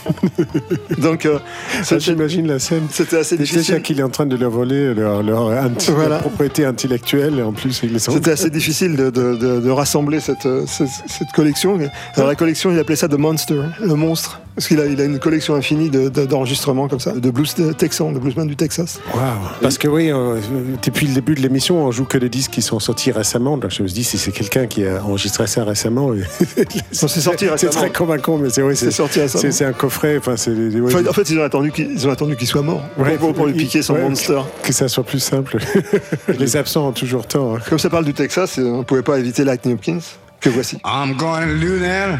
Donc, 0.98 1.26
euh, 1.26 1.38
c'était- 1.82 2.00
j'imagine 2.00 2.46
la 2.46 2.58
scène. 2.58 2.86
c'était 2.90 3.16
assez 3.18 3.36
C'est 3.36 3.42
difficile. 3.42 3.74
ça 3.74 3.80
qu'il 3.80 3.98
est 3.98 4.02
en 4.02 4.08
train 4.10 4.26
de 4.26 4.36
leur 4.36 4.50
voler 4.50 4.94
leur, 4.94 5.22
leur, 5.22 5.50
inti- 5.50 5.90
Voilà. 5.92 6.08
leur 6.10 6.20
propriété 6.20 6.64
intellectuelle 6.64 7.38
et 7.38 7.42
en 7.42 7.52
plus. 7.52 7.72
C'était 7.98 8.30
assez 8.30 8.50
difficile 8.50 8.96
de, 8.96 9.10
de- 9.10 9.34
de- 9.36 9.60
de 9.60 9.70
rassembler 9.70 10.20
cette, 10.20 10.46
euh, 10.46 10.64
cette, 10.66 10.88
cette 11.06 11.32
collection. 11.34 11.78
Alors 12.16 12.28
la 12.28 12.34
collection, 12.36 12.70
il 12.70 12.78
appelait 12.78 12.96
ça 12.96 13.08
The 13.08 13.14
Monster, 13.18 13.60
le 13.80 13.94
monstre. 13.94 14.40
Parce 14.56 14.68
qu'il 14.68 14.80
a, 14.80 14.86
il 14.86 14.98
a 15.00 15.04
une 15.04 15.18
collection 15.18 15.54
infinie 15.54 15.90
de- 15.90 16.08
de- 16.08 16.24
d'enregistrements 16.24 16.88
comme 16.88 16.98
ça, 16.98 17.12
de 17.12 17.30
blues 17.30 17.54
texans, 17.76 18.12
de 18.14 18.18
bluesmen 18.18 18.46
du 18.46 18.56
Texas. 18.56 18.98
Waouh. 19.14 19.22
Parce 19.60 19.76
que 19.76 19.86
oui, 19.86 20.10
euh, 20.10 20.40
depuis 20.82 21.06
le 21.06 21.12
début 21.14 21.34
de 21.34 21.42
l'émission, 21.42 21.84
on 21.84 21.90
joue 21.92 22.06
que 22.06 22.16
des 22.16 22.30
disques 22.30 22.52
qui 22.52 22.62
sont 22.62 22.80
sortis 22.80 23.12
récemment. 23.12 23.58
Donc 23.58 23.70
je 23.70 23.82
me 23.82 23.88
dis, 23.88 24.02
si 24.02 24.16
c'est 24.16 24.32
quelqu'un 24.32 24.66
qui 24.66 24.86
a 24.86 25.04
enregistré 25.04 25.46
ça 25.46 25.62
récemment, 25.62 26.10
c'est 26.92 27.06
sorti 27.20 27.44
C'est 27.44 27.50
récemment. 27.50 27.72
très 27.72 27.92
convaincant, 27.92 28.38
mais 28.38 28.48
c'est 28.48 28.62
oui, 28.62 28.74
C'est 28.76 28.90
sorti 28.90 29.20
récemment. 29.20 29.42
C'est 29.42 29.52
c'est 29.52 29.64
un 29.66 29.74
coffret. 29.74 30.16
Enfin, 30.16 30.36
c'est. 30.38 30.50
ouais, 30.52 30.80
Enfin, 30.94 31.06
en 31.06 31.12
fait, 31.12 31.28
ils 31.28 31.38
ont 31.38 31.44
attendu 31.44 31.70
qu'il 31.70 31.90
ils 31.92 32.08
ont 32.08 32.10
attendu 32.10 32.34
qu'il 32.36 32.46
soit 32.46 32.62
mort 32.62 32.82
Ouais, 32.98 33.16
pour, 33.18 33.34
pour 33.34 33.46
lui 33.46 33.52
il- 33.54 33.58
piquer 33.62 33.82
son 33.82 33.92
ouais, 33.94 34.02
monster. 34.08 34.40
Que 34.62 34.72
ça 34.72 34.88
soit 34.88 35.04
plus 35.04 35.20
simple. 35.20 35.58
Les 36.38 36.56
absents 36.56 36.88
ont 36.88 36.92
toujours 36.92 37.26
tort. 37.26 37.56
hein. 37.56 37.60
Comme 37.68 37.78
ça 37.78 37.90
parle 37.90 38.06
du 38.06 38.14
Texas, 38.14 38.56
on 38.58 38.78
ne 38.78 38.82
pouvait 38.84 39.02
pas 39.02 39.18
éviter 39.18 39.44
Lightning 39.44 39.74
Hopkins, 39.74 39.98
que 40.40 40.48
voici. 40.48 40.78
I'm 40.84 41.14
going 41.16 41.42
to 41.42 41.52
Louisiana 41.52 42.18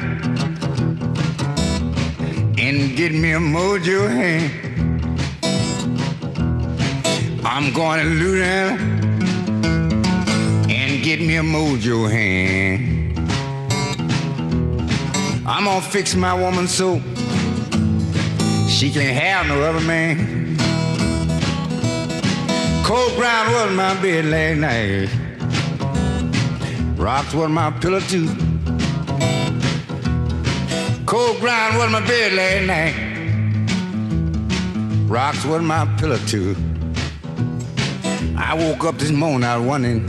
and 2.59 2.97
get 2.97 3.13
me 3.13 3.33
a 3.33 3.39
mojo 3.39 4.09
hand. 4.09 4.51
I'm 7.45 7.73
going 7.73 8.01
to 8.01 8.07
Louisiana 8.07 8.83
and 10.69 11.05
get 11.05 11.21
me 11.21 11.37
a 11.37 11.43
mojo 11.43 12.11
hand. 12.11 13.19
I'm 15.47 15.65
gonna 15.65 15.81
fix 15.81 16.15
my 16.15 16.35
woman 16.35 16.67
so 16.67 17.01
she 18.69 18.91
can't 18.91 19.17
have 19.17 19.47
no 19.47 19.63
other 19.63 19.81
man. 19.81 20.57
Cold 22.85 23.15
ground 23.17 23.53
was 23.53 23.77
my 23.77 24.01
bed 24.01 24.25
last 24.25 24.59
night. 24.59 25.09
Rocks 26.99 27.35
was 27.35 27.51
my 27.51 27.71
pillow 27.71 28.01
too. 28.01 28.46
Cold 31.07 31.39
ground 31.39 31.79
was 31.79 31.89
my 31.93 32.05
bed 32.05 32.33
last 32.33 32.67
night. 32.67 32.95
Rocks 35.09 35.45
was 35.45 35.63
my 35.63 35.87
pillow 35.99 36.19
too. 36.27 36.57
I 38.37 38.55
woke 38.55 38.83
up 38.85 38.99
this 38.99 39.13
morning, 39.13 39.45
I 39.45 39.57
wondering 39.57 40.01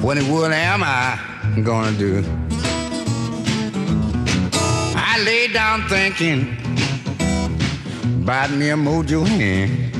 what 0.00 0.18
in 0.18 0.32
world 0.32 0.52
am 0.52 0.84
I 0.84 1.18
gonna 1.64 1.98
do? 1.98 2.24
I 4.94 5.20
lay 5.24 5.48
down 5.48 5.88
thinking 5.88 6.56
about 8.22 8.52
me 8.52 8.70
a 8.70 8.76
mojo 8.76 9.26
hand. 9.26 9.90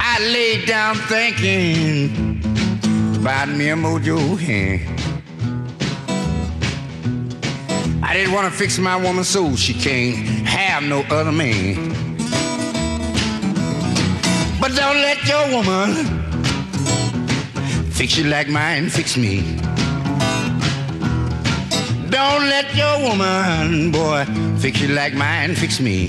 I 0.00 0.18
lay 0.18 0.66
down 0.66 0.96
thinking 0.96 2.42
about 3.20 3.48
me 3.48 3.68
a 3.68 3.76
mojo 3.76 4.36
hand. 4.36 4.97
I 8.08 8.14
didn't 8.14 8.32
want 8.32 8.50
to 8.50 8.58
fix 8.58 8.78
my 8.78 8.96
woman 8.96 9.22
so 9.22 9.54
she 9.54 9.74
can't 9.74 10.16
have 10.48 10.82
no 10.82 11.00
other 11.10 11.30
man. 11.30 11.90
But 14.58 14.74
don't 14.74 14.96
let 14.96 15.22
your 15.26 15.44
woman 15.54 16.06
fix 17.90 18.16
you 18.16 18.24
like 18.24 18.48
mine 18.48 18.88
fix 18.88 19.18
me. 19.18 19.40
Don't 22.08 22.48
let 22.48 22.74
your 22.74 23.10
woman, 23.10 23.92
boy, 23.92 24.24
fix 24.58 24.80
you 24.80 24.88
like 24.88 25.12
mine 25.12 25.54
fix 25.54 25.78
me. 25.78 26.08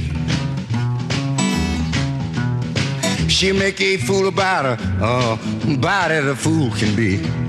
She'll 3.27 3.57
make 3.57 3.81
a 3.81 3.97
fool 3.97 4.29
about 4.29 4.63
her, 4.63 5.03
uh, 5.03 5.37
about 5.73 6.11
as 6.11 6.25
a 6.25 6.35
fool 6.37 6.71
can 6.71 6.95
be. 6.95 7.48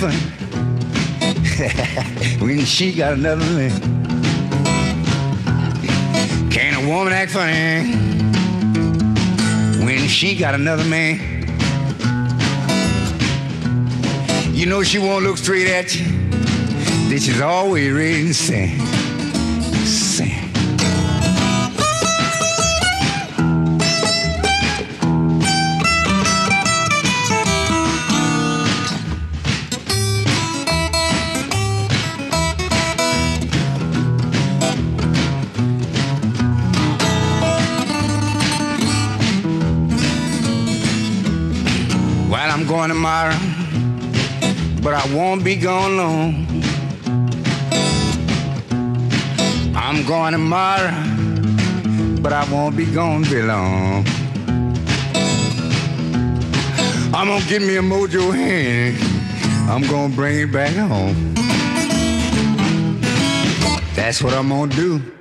Funny 0.00 0.16
when 2.40 2.64
she 2.64 2.90
got 2.90 3.12
another 3.12 3.44
man? 3.44 3.70
Can 6.50 6.82
a 6.82 6.88
woman 6.88 7.12
act 7.12 7.32
funny 7.32 7.92
when 9.84 10.08
she 10.08 10.38
got 10.38 10.54
another 10.54 10.84
man? 10.84 11.18
You 14.54 14.64
know 14.64 14.82
she 14.82 14.98
won't 14.98 15.22
look 15.22 15.36
straight 15.36 15.68
at 15.68 15.94
you. 15.94 16.06
This 17.10 17.28
is 17.28 17.42
always 17.42 17.92
ready 17.92 18.32
to. 18.32 18.89
Tomorrow, 43.00 43.38
but 44.82 44.92
I 44.92 45.02
won't 45.14 45.42
be 45.42 45.56
gone 45.56 45.96
long. 45.96 46.46
I'm 49.74 50.04
going 50.04 50.32
tomorrow, 50.32 50.92
but 52.20 52.34
I 52.34 52.46
won't 52.52 52.76
be 52.76 52.84
gone 52.84 53.24
very 53.24 53.44
long. 53.44 54.04
I'm 57.14 57.28
gonna 57.28 57.44
get 57.48 57.62
me 57.62 57.76
a 57.76 57.80
mojo 57.80 58.34
hand. 58.34 58.98
I'm 59.70 59.80
gonna 59.88 60.14
bring 60.14 60.38
it 60.40 60.52
back 60.52 60.76
home. 60.76 61.32
That's 63.94 64.22
what 64.22 64.34
I'm 64.34 64.50
gonna 64.50 64.74
do. 64.74 65.19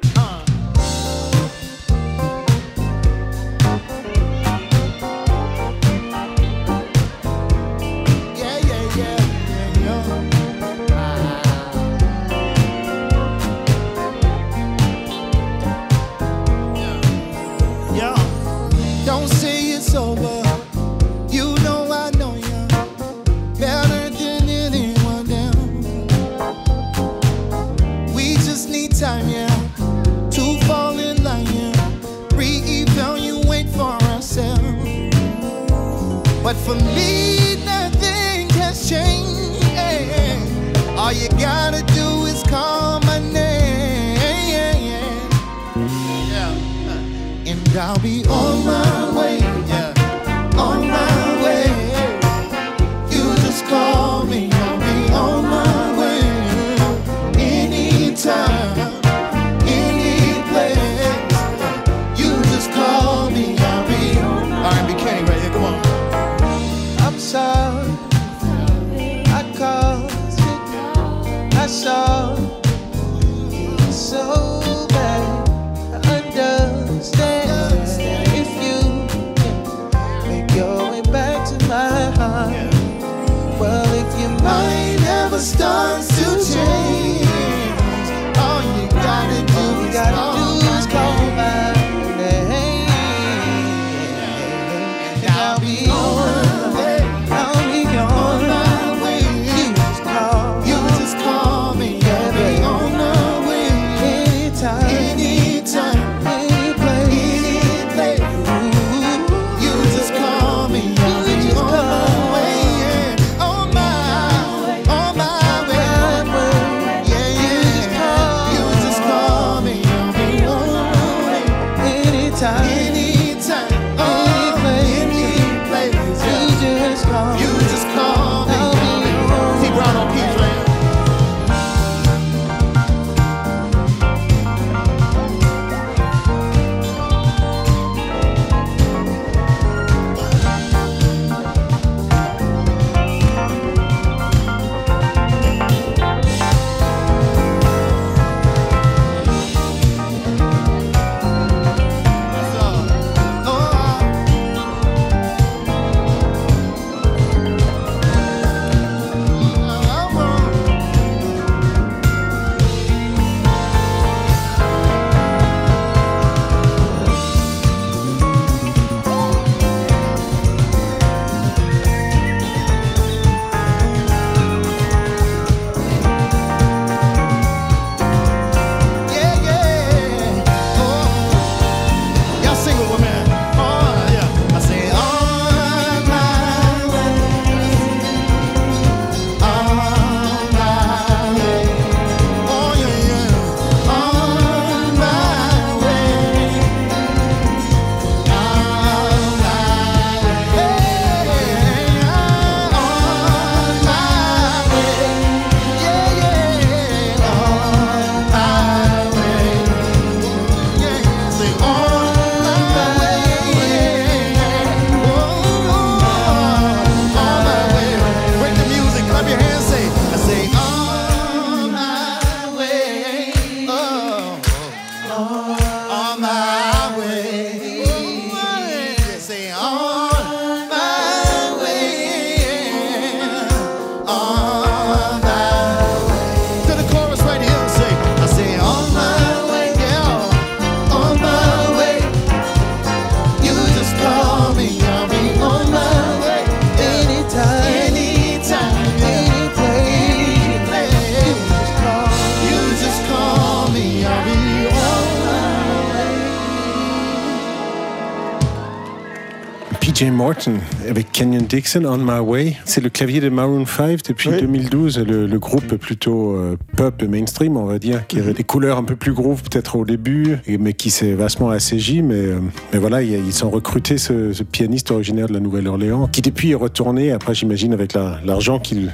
Morton 260.30 260.60
avec 260.88 261.12
Kenyon 261.12 261.42
Dixon 261.50 261.86
On 261.86 261.98
My 261.98 262.20
Way. 262.20 262.56
C'est 262.64 262.82
le 262.84 262.92
clavier 262.92 263.20
de 263.20 263.30
Maroon 263.30 263.66
5 263.66 264.04
depuis 264.08 264.30
Oui. 264.30 264.40
2012, 264.42 265.00
le, 265.00 265.26
le 265.26 265.40
groupe 265.40 265.76
plutôt 265.78 266.36
euh, 266.36 266.56
pop 266.78 267.02
mainstream, 267.02 267.58
on 267.58 267.66
va 267.66 267.80
dire, 267.80 268.06
qui 268.06 268.20
avait 268.20 268.34
des 268.34 268.44
couleurs 268.44 268.78
un 268.78 268.84
peu 268.84 268.96
plus 268.96 269.12
groove 269.14 269.42
peut-être 269.42 269.76
au 269.76 269.86
début, 269.86 270.38
mais 270.60 270.74
qui 270.74 270.92
s'est 270.92 271.14
vastement 271.14 271.50
asségi. 271.50 272.04
Mais, 272.04 272.14
euh, 272.14 272.40
mais 272.72 272.78
voilà, 272.78 273.02
ils 273.02 273.44
ont 273.44 273.50
recruté 273.50 273.98
ce, 273.98 274.32
ce 274.32 274.44
pianiste 274.44 274.92
originaire 274.92 275.26
de 275.26 275.34
la 275.34 275.40
Nouvelle-Orléans, 275.40 276.08
qui 276.08 276.22
depuis 276.22 276.52
est 276.52 276.56
retourné, 276.56 277.12
après 277.12 277.34
j'imagine 277.34 277.74
avec 277.74 277.94
la- 277.94 278.20
l'argent 278.24 278.60
qu'il 278.60 278.92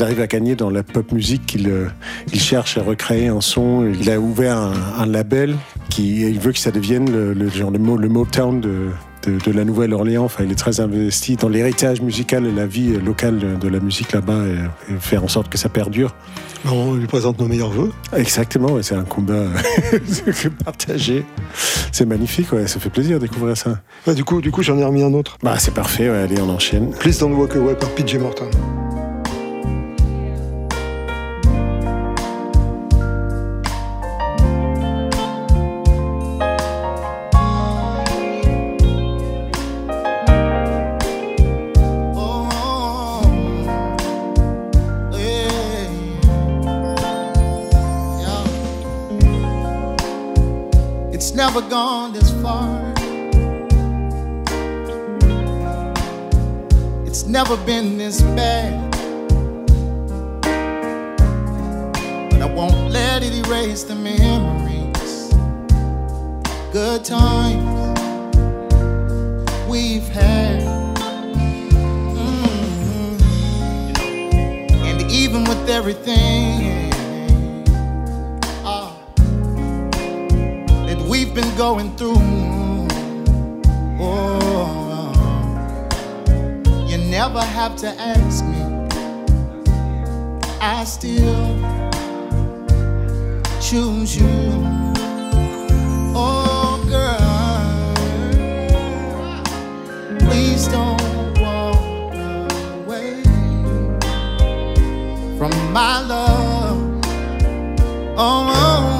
arrive 0.00 0.20
à 0.20 0.28
gagner 0.28 0.54
dans 0.54 0.70
la 0.70 0.84
pop 0.84 1.10
musique, 1.10 1.46
qu'il 1.46 1.68
euh, 1.68 1.86
il 2.32 2.40
cherche 2.40 2.78
à 2.78 2.84
recréer 2.84 3.26
un 3.26 3.40
son. 3.40 3.92
Il 4.00 4.08
a 4.08 4.20
ouvert 4.20 4.56
un, 4.56 4.72
un 4.98 5.06
label 5.06 5.56
qui 5.90 6.20
il 6.20 6.38
veut 6.38 6.52
que 6.52 6.60
ça 6.60 6.70
devienne 6.70 7.10
le, 7.10 7.32
le 7.32 7.48
genre 7.48 7.72
le 7.72 8.08
Motown 8.08 8.60
de, 8.60 8.90
de, 9.26 9.38
de 9.44 9.52
la 9.52 9.64
Nouvelle-Orléans. 9.64 10.24
Enfin, 10.24 10.44
il 10.44 10.52
est 10.52 10.56
très 10.56 10.80
investi 10.80 11.36
dans 11.36 11.48
l'héritage 11.48 12.00
musical 12.00 12.46
et 12.46 12.52
la 12.52 12.66
vie 12.66 12.92
locale 12.98 13.38
de, 13.38 13.54
de 13.56 13.68
la 13.68 13.80
musique 13.80 14.12
là-bas 14.12 14.44
et, 14.46 14.92
et 14.92 14.96
faire 15.00 15.24
en 15.24 15.28
sorte 15.28 15.48
que 15.48 15.58
ça 15.58 15.68
perdure. 15.68 16.14
On 16.64 16.94
lui 16.94 17.06
présente 17.06 17.38
nos 17.38 17.46
meilleurs 17.46 17.70
voeux. 17.70 17.92
Exactement, 18.16 18.76
c'est 18.82 18.94
un 18.96 19.04
combat 19.04 19.44
partagé. 20.64 21.24
C'est 21.92 22.06
magnifique, 22.06 22.52
ouais, 22.52 22.66
ça 22.66 22.80
fait 22.80 22.90
plaisir 22.90 23.18
de 23.18 23.26
découvrir 23.26 23.56
ça. 23.56 23.78
Ouais, 24.06 24.14
du 24.14 24.24
coup, 24.24 24.40
du 24.40 24.50
coup 24.50 24.62
j'en 24.62 24.76
ai 24.78 24.84
remis 24.84 25.02
un 25.02 25.12
autre. 25.14 25.38
Bah, 25.42 25.56
c'est 25.58 25.74
parfait, 25.74 26.10
ouais, 26.10 26.16
allez, 26.18 26.40
on 26.40 26.48
enchaîne. 26.50 26.90
Please 26.98 27.18
Don't 27.20 27.32
Walk 27.34 27.54
Away 27.56 27.74
par 27.74 27.90
PJ 27.90 28.16
Morton. 28.16 28.50
Never 51.56 51.70
gone 51.70 52.12
this 52.12 52.30
far. 52.42 52.92
It's 57.06 57.24
never 57.24 57.56
been 57.64 57.96
this 57.96 58.20
bad. 58.20 58.90
But 62.30 62.42
I 62.42 62.52
won't 62.54 62.90
let 62.90 63.22
it 63.22 63.32
erase 63.46 63.84
the 63.84 63.94
memories. 63.94 65.32
Good 66.72 67.04
times 67.06 67.98
we've 69.66 70.08
had. 70.08 70.60
Mm. 72.12 73.20
And 74.84 75.10
even 75.10 75.44
with 75.44 75.70
everything 75.70 76.75
going 81.56 81.96
through, 81.96 82.12
oh, 83.98 85.10
you 86.86 86.98
never 86.98 87.40
have 87.40 87.74
to 87.76 87.88
ask 87.98 88.44
me. 88.44 88.62
I 90.60 90.84
still 90.84 91.56
choose 93.58 94.16
you. 94.18 94.28
Oh, 96.14 96.84
girl, 96.90 97.94
please 100.28 100.68
don't 100.68 101.00
walk 101.40 101.80
away 102.84 103.22
from 105.38 105.72
my 105.72 106.00
love. 106.02 107.00
Oh, 108.18 108.46
oh, 108.48 108.95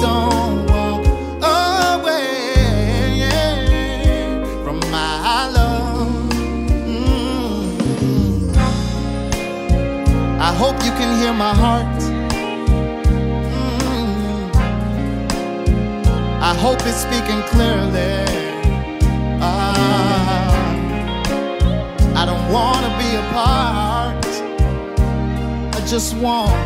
don't 0.00 0.66
walk 0.66 1.06
away 1.42 3.28
from 4.64 4.78
my 4.90 5.48
love. 5.48 6.32
Mm. 6.86 8.56
I 10.40 10.52
hope 10.54 10.76
you 10.84 10.92
can 10.92 11.20
hear 11.20 11.32
my 11.32 11.54
heart. 11.54 12.00
Mm. 13.52 14.54
I 16.40 16.54
hope 16.54 16.80
it's 16.86 17.02
speaking 17.08 17.42
clearly. 17.52 18.24
Ah. 19.40 20.56
I 22.16 22.24
don't 22.24 22.50
want 22.52 22.82
to 22.86 22.92
be 22.98 23.10
apart. 23.16 24.26
I 25.76 25.80
just 25.86 26.16
want 26.16 26.65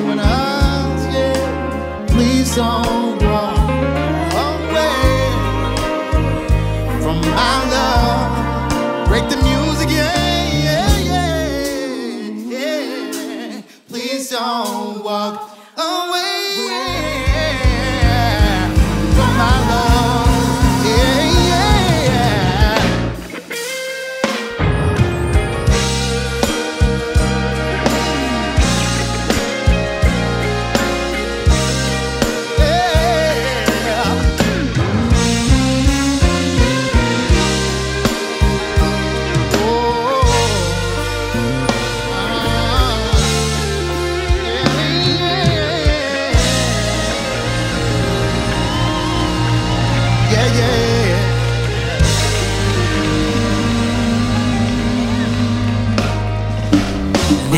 Break 9.07 9.29
the 9.29 9.37
music, 9.37 9.60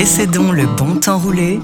Laissez 0.03 0.27
donc 0.27 0.51
le 0.51 0.65
bon 0.75 0.99
temps 0.99 1.17
rouler 1.17 1.61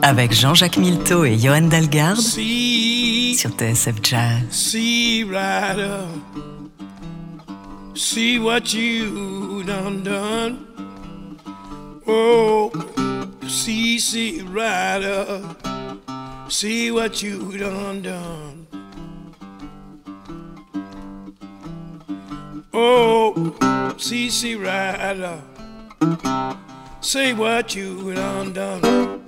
avec 0.00 0.32
Jean-Jacques 0.32 0.78
Milteau 0.78 1.26
et 1.26 1.36
Johan 1.36 1.60
Dalgarde 1.60 2.16
See, 2.16 3.36
sur 3.38 3.50
TSF 3.50 3.96
Jazz. 4.02 4.40
see 4.50 5.22
rider, 5.22 6.06
see 7.94 8.38
what 8.38 8.72
you 8.72 9.62
done 9.64 10.02
done. 10.02 10.56
Oh, 12.06 12.72
see, 13.46 13.98
see 13.98 14.40
rider, 14.50 15.42
see 16.48 16.90
what 16.90 17.22
you 17.22 17.54
done 17.58 18.00
done. 18.00 18.66
Oh, 22.72 23.34
see, 23.98 24.30
see 24.30 24.54
rider, 24.54 25.42
say 27.08 27.32
what 27.32 27.74
you 27.74 28.12
done 28.12 28.52
done. 28.52 29.22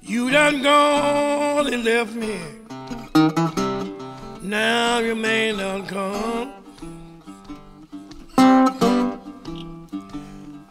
You 0.00 0.30
done 0.30 0.62
gone 0.62 1.66
and 1.74 1.82
left 1.84 2.14
me. 2.14 2.38
Now 4.40 5.00
you 5.00 5.16
may 5.16 5.50
not 5.50 5.88
come. 5.88 6.52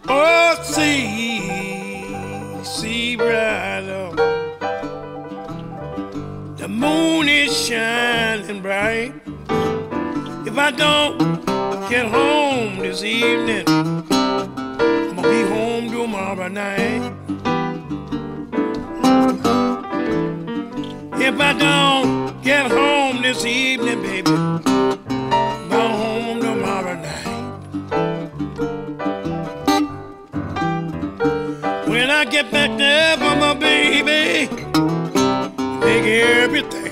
Oh, 0.07 0.59
see, 0.63 2.05
see, 2.63 3.17
brother. 3.17 4.15
The 6.55 6.69
moon 6.69 7.27
is 7.27 7.51
shining 7.53 8.61
bright. 8.61 9.26
If 10.57 10.63
I 10.63 10.71
don't 10.71 11.19
get 11.87 12.07
home 12.07 12.79
this 12.79 13.03
evening, 13.03 13.63
I'm 13.67 15.15
gonna 15.15 15.21
be 15.21 15.43
home 15.53 15.91
tomorrow 15.91 16.47
night. 16.47 17.13
If 21.21 21.39
I 21.39 21.53
don't 21.53 22.41
get 22.41 22.71
home 22.71 23.21
this 23.21 23.45
evening, 23.45 24.01
baby, 24.01 24.31
go 25.69 25.81
home 26.01 26.39
tomorrow 26.41 26.95
night. 27.05 27.27
When 31.87 32.09
I 32.09 32.25
get 32.25 32.49
back 32.49 32.75
there 32.79 33.15
for 33.17 33.35
my 33.35 33.53
baby, 33.53 34.49
make 35.81 36.07
everything 36.07 36.86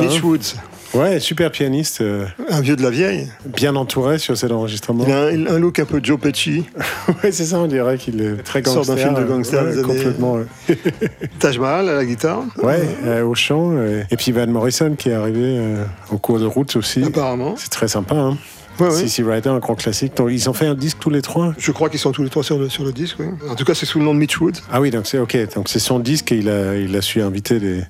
ça. 0.00 0.06
Mitch 0.08 0.18
hein 0.18 0.20
Woods, 0.24 0.54
Ouais, 0.94 1.18
super 1.20 1.50
pianiste, 1.50 2.00
euh, 2.00 2.24
un 2.48 2.60
vieux 2.60 2.76
de 2.76 2.82
la 2.82 2.88
vieille. 2.90 3.28
bien 3.44 3.74
entouré 3.76 4.18
sur 4.18 4.34
cet 4.36 4.50
enregistrement. 4.52 5.04
Il 5.06 5.12
a 5.12 5.24
un, 5.24 5.46
un 5.56 5.58
look 5.58 5.78
un 5.80 5.84
peu 5.84 6.00
Joe 6.02 6.18
Pesci, 6.18 6.64
ouais, 7.22 7.32
c'est 7.32 7.44
ça, 7.44 7.58
on 7.58 7.66
dirait 7.66 7.98
qu'il 7.98 8.22
est 8.22 8.36
très 8.44 8.62
Sort 8.62 8.76
gangster. 8.76 8.94
d'un 8.96 9.02
film 9.02 9.14
de 9.14 9.20
euh, 9.20 9.24
gangster 9.26 9.64
ouais, 9.64 9.82
complètement. 9.82 10.32
ouais. 10.34 10.46
Taj 11.40 11.58
Mahal 11.58 11.88
à 11.88 11.94
la 11.96 12.04
guitare, 12.04 12.44
Ouais, 12.62 12.80
euh, 13.04 13.24
au 13.24 13.34
chant. 13.34 13.72
et 14.10 14.16
puis 14.16 14.32
Van 14.32 14.46
Morrison 14.46 14.94
qui 14.96 15.10
est 15.10 15.14
arrivé 15.14 15.58
euh, 15.58 15.84
au 16.12 16.18
cours 16.18 16.38
de 16.38 16.46
route 16.46 16.76
aussi. 16.76 17.02
apparemment. 17.02 17.56
C'est 17.58 17.70
très 17.70 17.88
sympa. 17.88 18.14
Hein. 18.14 18.38
Ouais, 18.80 18.86
ouais. 18.86 19.08
CC 19.08 19.22
Rider, 19.22 19.48
un 19.48 19.58
grand 19.58 19.74
classique. 19.74 20.16
Donc, 20.16 20.28
ils 20.30 20.48
ont 20.48 20.52
fait 20.52 20.66
un 20.66 20.74
disque 20.74 20.98
tous 21.00 21.10
les 21.10 21.22
trois. 21.22 21.54
Je 21.58 21.72
crois 21.72 21.88
qu'ils 21.88 22.00
sont 22.00 22.12
tous 22.12 22.22
les 22.22 22.28
trois 22.30 22.42
sur 22.44 22.58
le, 22.58 22.68
sur 22.68 22.84
le 22.84 22.92
disque, 22.92 23.16
oui. 23.18 23.26
En 23.48 23.54
tout 23.54 23.64
cas, 23.64 23.74
c'est 23.74 23.86
sous 23.86 23.98
le 23.98 24.04
nom 24.04 24.14
de 24.14 24.18
Mitch 24.18 24.40
Woods. 24.40 24.60
Ah 24.70 24.80
oui, 24.80 24.90
donc 24.90 25.06
c'est 25.06 25.18
ok. 25.18 25.54
Donc 25.54 25.68
c'est 25.68 25.78
son 25.78 25.98
disque 25.98 26.32
et 26.32 26.36
il 26.38 26.48
a, 26.48 26.76
il 26.76 26.94
a 26.96 27.02
su 27.02 27.22
inviter 27.22 27.58
des, 27.58 27.82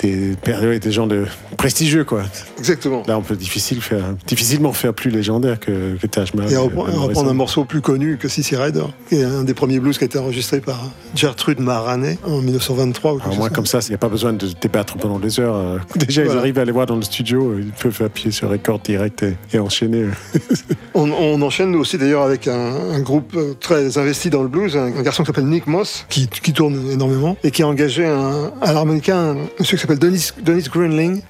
des, 0.00 0.34
des, 0.44 0.78
des 0.78 0.92
gens 0.92 1.06
de 1.06 1.26
prestigieux, 1.58 2.04
quoi. 2.04 2.22
exactement. 2.58 3.02
Là, 3.06 3.18
on 3.18 3.22
peut 3.22 3.36
difficile 3.36 3.82
faire, 3.82 4.04
difficilement 4.26 4.72
faire 4.72 4.94
plus 4.94 5.10
légendaire 5.10 5.60
que, 5.60 5.96
que 6.00 6.06
Taj 6.06 6.32
Mahal. 6.32 6.50
Et 6.52 6.54
Van 6.54 6.62
reprendre, 6.62 7.28
un 7.28 7.34
morceau 7.34 7.64
plus 7.64 7.82
connu 7.82 8.16
que 8.16 8.28
Sissy 8.28 8.56
Rider, 8.56 8.84
qui 9.08 9.16
est 9.16 9.24
un 9.24 9.44
des 9.44 9.54
premiers 9.54 9.80
blues 9.80 9.98
qui 9.98 10.04
a 10.04 10.06
été 10.06 10.18
enregistré 10.18 10.60
par 10.60 10.80
Gertrude 11.14 11.60
Maraney 11.60 12.18
en 12.24 12.40
1923. 12.40 13.12
ou 13.12 13.16
Alors, 13.16 13.28
chose 13.28 13.38
moi, 13.38 13.48
comme 13.48 13.58
comme 13.58 13.66
ça, 13.66 13.80
il 13.82 13.88
n'y 13.88 13.94
a 13.96 13.98
pas 13.98 14.08
besoin 14.08 14.32
de 14.32 14.46
débattre 14.60 14.96
pendant 14.98 15.18
des 15.18 15.40
heures. 15.40 15.56
euh. 15.56 15.78
Déjà, 15.96 16.24
ils 16.24 16.30
arrivent 16.30 16.58
à 16.60 16.62
aller 16.62 16.70
voir 16.70 16.86
dans 16.86 16.94
le 16.94 17.02
studio, 17.02 17.50
euh, 17.50 17.60
ils 17.60 17.72
peuvent 17.72 18.02
appuyer 18.06 18.30
sur 18.30 18.48
record 18.48 18.78
direct 18.78 19.24
et, 19.24 19.36
et 19.52 19.58
enchaîner. 19.58 20.06
On, 20.94 21.10
on 21.12 21.40
enchaîne 21.42 21.70
nous 21.72 21.78
aussi 21.80 21.98
d'ailleurs 21.98 22.22
avec 22.22 22.48
un, 22.48 22.54
un 22.92 23.00
groupe 23.00 23.34
euh, 23.36 23.54
très 23.58 23.98
investi 23.98 24.30
dans 24.30 24.42
le 24.42 24.48
blues, 24.48 24.76
un, 24.76 24.86
un 24.96 25.02
garçon 25.02 25.22
qui 25.22 25.28
s'appelle 25.28 25.46
Nick 25.46 25.66
Moss, 25.66 26.06
qui, 26.08 26.28
qui 26.28 26.52
tourne 26.52 26.90
énormément, 26.90 27.36
et 27.44 27.50
qui 27.50 27.62
a 27.62 27.68
engagé 27.68 28.06
un, 28.06 28.52
à 28.60 28.72
l'harmonica 28.72 29.16
un 29.16 29.34
monsieur 29.58 29.76
qui 29.76 29.82
s'appelle 29.82 29.98
Dennis, 29.98 30.30
Dennis 30.42 30.68
Greenling, 30.72 31.20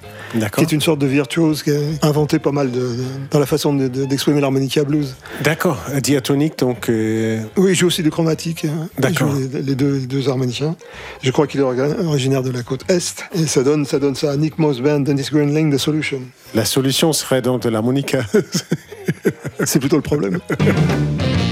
qui 0.55 0.61
est 0.61 0.71
une 0.71 0.81
sorte 0.81 0.99
de 0.99 1.07
virtuose 1.07 1.63
qui 1.63 1.71
a 1.71 1.79
inventé 2.07 2.39
pas 2.39 2.51
mal 2.51 2.71
de, 2.71 2.79
de- 2.79 2.95
dans 3.31 3.39
la 3.39 3.45
façon 3.45 3.73
de- 3.73 3.87
de- 3.87 4.05
d'exprimer 4.05 4.41
l'harmonica 4.41 4.83
blues. 4.83 5.15
D'accord. 5.43 5.77
Diatonique, 6.01 6.57
donc. 6.59 6.89
euh, 6.89 7.41
Oui, 7.57 7.71
il 7.71 7.75
joue 7.75 7.87
aussi 7.87 8.03
du 8.03 8.11
chromatique. 8.11 8.65
hein. 8.65 8.87
D'accord. 8.97 9.33
Les, 9.53 9.61
les 9.61 9.75
deux, 9.75 9.97
les 9.99 10.07
deux 10.07 10.29
harmoniciens. 10.29 10.75
Je 11.21 11.31
crois 11.31 11.47
qu'il 11.47 11.59
est 11.59 11.63
originaire 11.63 12.43
de 12.43 12.51
la 12.51 12.63
côte 12.63 12.89
Est. 12.89 13.23
Et 13.33 13.47
ça 13.47 13.63
donne 13.63 13.85
ça, 13.85 13.99
donne 13.99 14.15
ça 14.15 14.31
à 14.31 14.37
Nick 14.37 14.59
Moss 14.59 14.81
Band, 14.81 14.99
Dennis 15.01 15.29
Greenling, 15.31 15.73
The 15.73 15.77
Solution. 15.77 16.21
la 16.55 16.65
solution 16.65 17.13
serait 17.13 17.41
donc 17.41 17.61
de 17.63 17.69
l'harmonica. 17.69 18.19
C'est 19.65 19.79
plutôt 19.79 19.95
le 19.97 20.01
problème. 20.01 20.39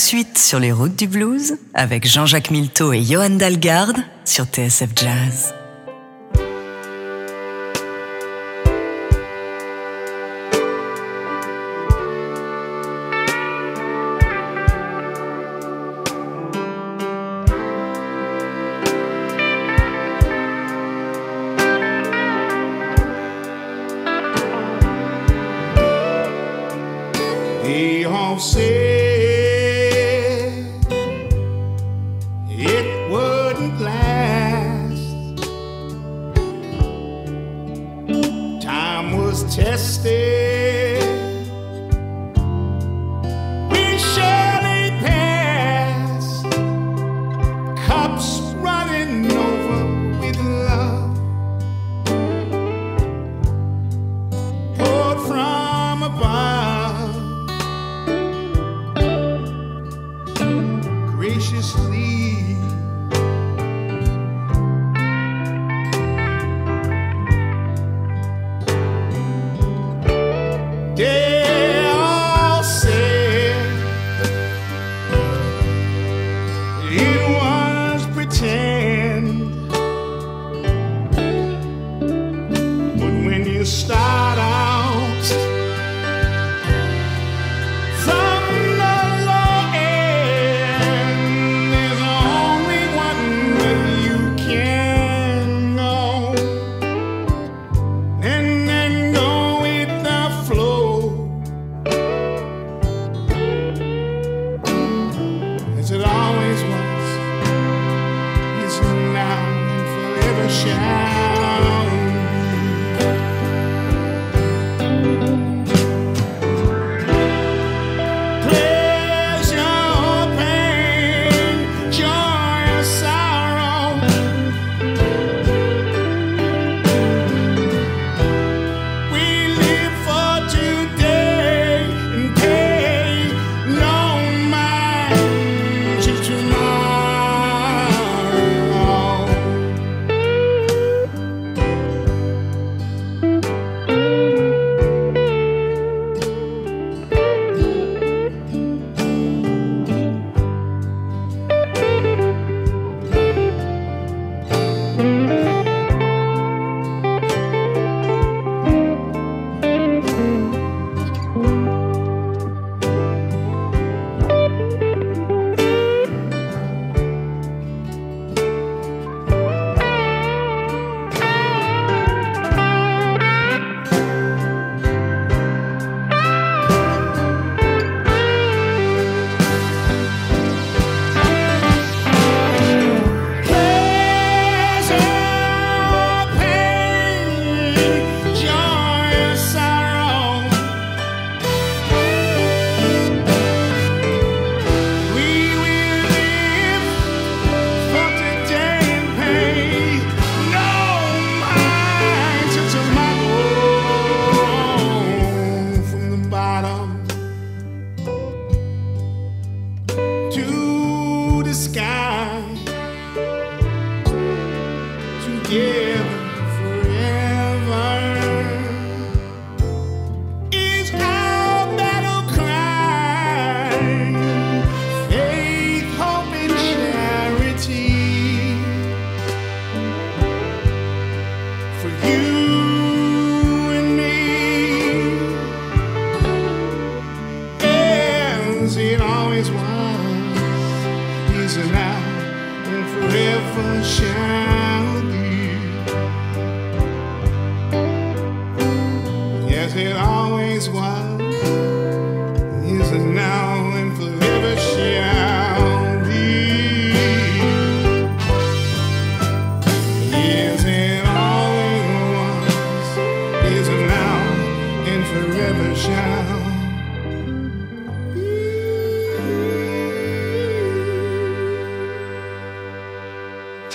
de 0.00 0.06
suite 0.06 0.38
sur 0.38 0.58
les 0.58 0.72
routes 0.72 0.96
du 0.96 1.06
blues 1.06 1.58
avec 1.74 2.08
Jean-Jacques 2.08 2.50
Milteau 2.50 2.94
et 2.94 3.02
Johan 3.02 3.28
Dalgarde 3.28 3.98
sur 4.24 4.46
TSF 4.46 4.88
Jazz. 4.96 5.59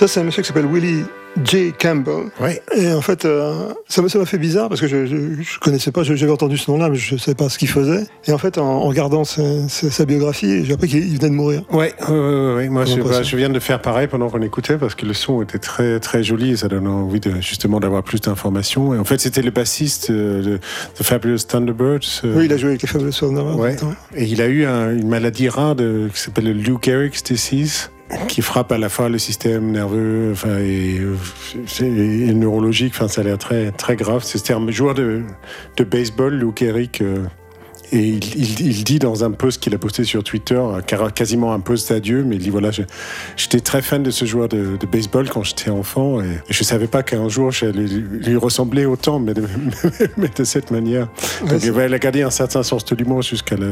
Ça, 0.06 0.12
c'est 0.12 0.20
un 0.20 0.24
monsieur 0.24 0.42
qui 0.42 0.46
s'appelle 0.48 0.66
Willie 0.66 1.02
J. 1.44 1.72
Campbell. 1.76 2.26
Et 2.76 2.92
en 2.92 3.00
fait, 3.00 3.24
euh, 3.24 3.70
ça 3.88 4.00
m'a 4.02 4.08
fait 4.24 4.38
bizarre 4.38 4.68
parce 4.68 4.80
que 4.80 4.86
je, 4.86 5.04
je, 5.06 5.16
je 5.42 5.58
connaissais 5.58 5.90
pas, 5.90 6.04
j'avais 6.04 6.30
entendu 6.30 6.56
ce 6.56 6.70
nom-là, 6.70 6.88
mais 6.90 6.96
je 6.96 7.14
ne 7.14 7.18
savais 7.18 7.34
pas 7.34 7.48
ce 7.48 7.58
qu'il 7.58 7.66
faisait. 7.68 8.04
Et 8.26 8.32
en 8.32 8.38
fait, 8.38 8.56
en, 8.58 8.64
en 8.64 8.80
regardant 8.82 9.24
sa, 9.24 9.42
sa- 9.68 9.90
sa 9.90 10.04
biographie, 10.04 10.64
j'ai 10.64 10.72
appris 10.74 10.86
qu'il 10.88 11.02
venait 11.18 11.30
de 11.30 11.34
mourir. 11.34 11.62
Ouais, 11.72 11.92
ouais, 12.08 12.54
ouais. 12.54 12.68
moi 12.68 12.84
je, 12.84 13.00
bah, 13.00 13.22
je 13.24 13.36
viens 13.36 13.48
de 13.48 13.58
faire 13.58 13.82
pareil 13.82 14.06
pendant 14.06 14.30
qu'on 14.30 14.42
écoutait 14.42 14.78
parce 14.78 14.94
que 14.94 15.06
le 15.06 15.12
son 15.14 15.42
était 15.42 15.58
très 15.58 15.98
très 15.98 16.22
joli 16.22 16.52
et 16.52 16.56
ça 16.56 16.68
donne 16.68 16.86
envie 16.86 17.18
de, 17.20 17.40
justement 17.40 17.80
d'avoir 17.80 18.04
plus 18.04 18.20
d'informations. 18.20 18.94
Et 18.94 18.98
en 18.98 19.04
fait, 19.04 19.20
c'était 19.20 19.42
le 19.42 19.50
bassiste 19.50 20.10
euh, 20.10 20.42
de 20.42 20.58
The 20.94 21.02
Fabulous 21.02 21.38
Thunderbirds. 21.48 22.22
euh, 22.24 22.34
Oui, 22.36 22.44
il 22.44 22.52
a 22.52 22.56
joué 22.58 22.68
avec 22.70 22.82
les 22.82 22.88
Fabulous 22.88 23.10
Thunderbirds. 23.10 23.58
Ouais. 23.58 23.76
Et 24.14 24.24
il 24.26 24.40
a 24.40 24.46
eu 24.46 24.64
un- 24.64 24.92
une 24.96 25.08
maladie 25.08 25.48
rare 25.48 25.74
de, 25.74 26.08
qui 26.14 26.20
s'appelle 26.20 26.44
le 26.44 26.52
Lou 26.52 26.78
Gehrig's 26.80 27.22
disease, 27.24 27.90
qui 28.28 28.42
frappe 28.42 28.72
à 28.72 28.78
la 28.78 28.88
fois 28.88 29.08
le 29.08 29.18
système 29.18 29.70
nerveux, 29.72 30.30
enfin 30.32 30.58
et, 30.58 31.00
et 31.80 32.34
neurologique. 32.34 32.94
Enfin, 32.94 33.08
ça 33.08 33.22
a 33.22 33.24
l'air 33.24 33.38
très 33.38 33.72
très 33.72 33.96
grave. 33.96 34.22
C'était 34.24 34.52
un 34.52 34.70
joueur 34.70 34.94
de, 34.94 35.22
de 35.76 35.84
baseball, 35.84 36.34
Lou 36.34 36.52
Gehrig. 36.56 36.98
euh, 37.00 37.24
et 37.92 37.98
il, 37.98 38.24
il- 38.36 38.60
il 38.66 38.84
dit 38.84 38.98
dans 38.98 39.24
un 39.24 39.30
post 39.30 39.62
qu'il 39.62 39.74
a 39.74 39.78
posté 39.78 40.04
sur 40.04 40.22
Twitter, 40.24 40.60
quasiment 41.14 41.52
un 41.52 41.60
post 41.60 41.90
d'adieu, 41.90 42.24
mais 42.24 42.36
il 42.36 42.42
dit 42.42 42.50
voilà, 42.50 42.70
j'étais 43.36 43.60
très 43.60 43.82
fan 43.82 44.02
de 44.02 44.10
ce 44.10 44.24
joueur 44.24 44.48
de, 44.48 44.76
de 44.78 44.86
baseball 44.86 45.28
quand 45.28 45.42
j'étais 45.42 45.70
enfant, 45.70 46.20
et 46.20 46.40
je 46.50 46.64
savais 46.64 46.86
pas 46.86 47.02
qu'un 47.02 47.28
jour 47.28 47.50
j'allais 47.50 47.84
lui, 47.86 48.36
ressembler 48.36 48.86
autant, 48.86 49.18
mais 49.18 49.34
de, 49.34 49.44
mais 50.16 50.28
de 50.36 50.44
cette 50.44 50.70
manière. 50.70 51.08
Ouais, 51.44 51.50
Donc 51.50 51.62
il 51.64 51.94
a 51.94 51.98
gardé 51.98 52.22
un 52.22 52.30
certain 52.30 52.62
sens 52.62 52.84
de 52.84 52.94
l'humour 52.96 53.22
jusqu'à 53.22 53.56
la, 53.56 53.66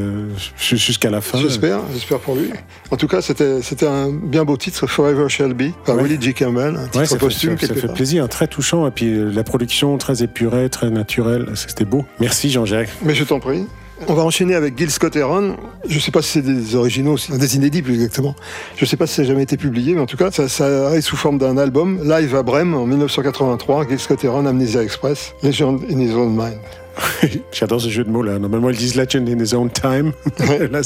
jusqu'à 0.57 1.09
la 1.09 1.21
fin. 1.21 1.39
J'espère, 1.39 1.79
j'espère 1.93 2.19
pour 2.19 2.35
lui. 2.35 2.49
En 2.91 2.97
tout 2.97 3.07
cas, 3.07 3.21
c'était 3.21 3.87
un 3.87 4.11
bien 4.11 4.43
beau 4.45 4.57
titre, 4.57 4.87
Forever 4.87 5.29
Shall 5.29 5.53
Be, 5.53 5.71
par 5.85 5.97
Willie 5.97 6.17
J. 6.21 6.33
Campbell, 6.33 6.75
un 6.77 6.83
titre 6.85 6.99
Ouais, 6.99 7.05
ça, 7.05 7.15
fait, 7.15 7.19
posthume 7.19 7.57
ça- 7.57 7.67
ça 7.67 7.73
quelque 7.73 7.87
fait 7.87 7.93
plaisir, 7.93 8.27
très 8.29 8.47
touchant. 8.47 8.87
Et 8.87 8.91
puis 8.91 9.07
euh, 9.13 9.31
la 9.31 9.43
production 9.43 9.97
très 9.97 10.23
épurée, 10.23 10.69
très 10.69 10.89
naturelle. 10.89 11.49
C'était 11.55 11.85
beau. 11.85 12.05
Merci 12.19 12.49
Jean-Jacques. 12.49 12.89
Mais 13.03 13.15
je 13.15 13.23
t'en 13.23 13.39
prie. 13.39 13.65
On 14.07 14.13
va 14.13 14.23
enchaîner 14.23 14.55
avec 14.55 14.77
Gil 14.77 14.91
Scott 14.91 15.15
Heron. 15.15 15.55
Je 15.87 15.95
ne 15.95 15.99
sais 15.99 16.11
pas 16.11 16.21
si 16.21 16.31
c'est 16.33 16.41
des 16.41 16.75
originaux, 16.75 17.15
des 17.29 17.55
inédits 17.55 17.81
plus 17.81 17.93
exactement. 17.93 18.35
Je 18.75 18.83
ne 18.83 18.87
sais 18.87 18.97
pas 18.97 19.07
si 19.07 19.15
ça 19.15 19.21
n'a 19.21 19.29
jamais 19.29 19.43
été 19.43 19.57
publié, 19.57 19.93
mais 19.93 20.01
en 20.01 20.05
tout 20.05 20.17
cas, 20.17 20.31
ça, 20.31 20.49
ça 20.49 20.87
arrive 20.87 21.01
sous 21.01 21.15
forme 21.15 21.37
d'un 21.37 21.57
album, 21.57 22.01
live 22.03 22.35
à 22.35 22.43
Brême 22.43 22.73
en 22.73 22.85
1983. 22.85 23.87
Gil 23.87 23.99
Scott 23.99 24.23
Heron, 24.23 24.45
Amnesia 24.45 24.83
Express, 24.83 25.33
Legend 25.43 25.81
in 25.89 25.99
His 25.99 26.13
Own 26.13 26.35
Mind. 26.35 26.59
J'adore 27.51 27.81
ce 27.81 27.89
jeu 27.89 28.03
de 28.03 28.09
mots 28.09 28.23
là. 28.23 28.39
Normalement, 28.39 28.69
ils 28.69 28.77
disent 28.77 28.95
Legend 28.95 29.27
in 29.27 29.39
his 29.43 29.53
own 29.53 29.69
time. 29.69 30.13
là, 30.71 30.81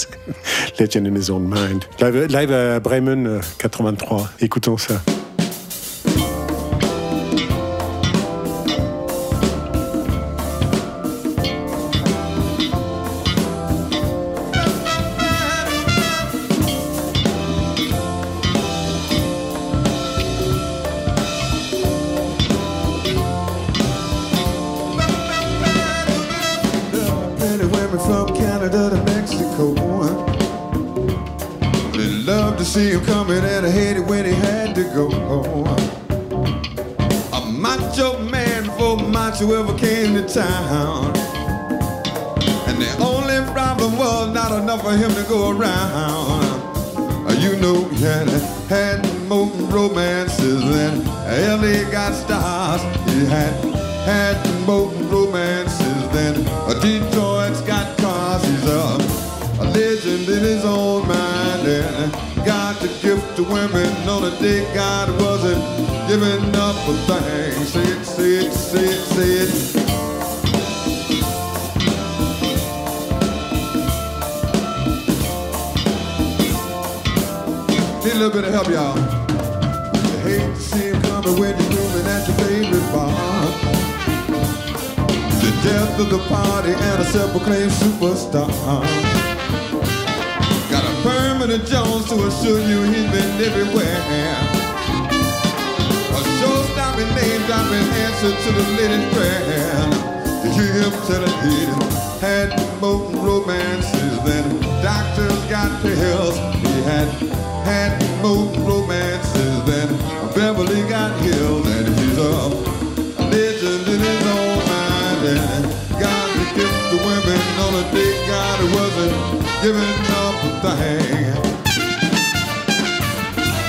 Legend 0.79 1.07
in 1.07 1.15
his 1.15 1.29
own 1.29 1.43
mind. 1.43 1.85
Live, 1.99 2.27
live 2.29 2.51
à 2.51 2.79
Bremen 2.79 3.27
euh, 3.27 3.39
83. 3.59 4.29
Écoutons 4.41 4.77
ça. 4.77 5.01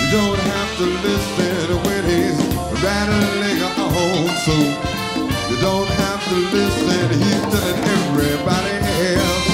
You 0.01 0.16
don't 0.18 0.39
have 0.39 0.71
to 0.79 0.87
listen 1.07 1.66
when 1.87 2.03
he's 2.05 2.39
rattling 2.83 3.62
on, 3.62 4.29
so 4.45 4.57
you 5.49 5.57
don't 5.61 5.89
have 5.89 6.23
to 6.29 6.37
listen. 6.51 7.09
He's 7.14 7.45
telling 7.53 7.81
everybody 7.97 8.77
else. 9.16 9.49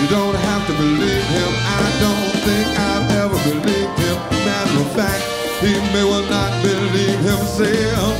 You 0.00 0.06
don't 0.08 0.36
have 0.36 0.66
to 0.68 0.72
believe 0.72 1.26
him. 1.36 1.52
I 1.66 1.86
don't 2.00 2.32
think 2.46 2.66
I've 2.78 3.10
ever 3.22 3.38
believed 3.50 3.98
him. 3.98 4.16
Matter 4.46 4.80
of 4.80 4.88
fact, 4.94 5.24
he 5.60 5.72
may 5.92 6.04
well 6.04 6.24
not 6.30 6.52
believe 6.62 7.18
himself. 7.18 8.15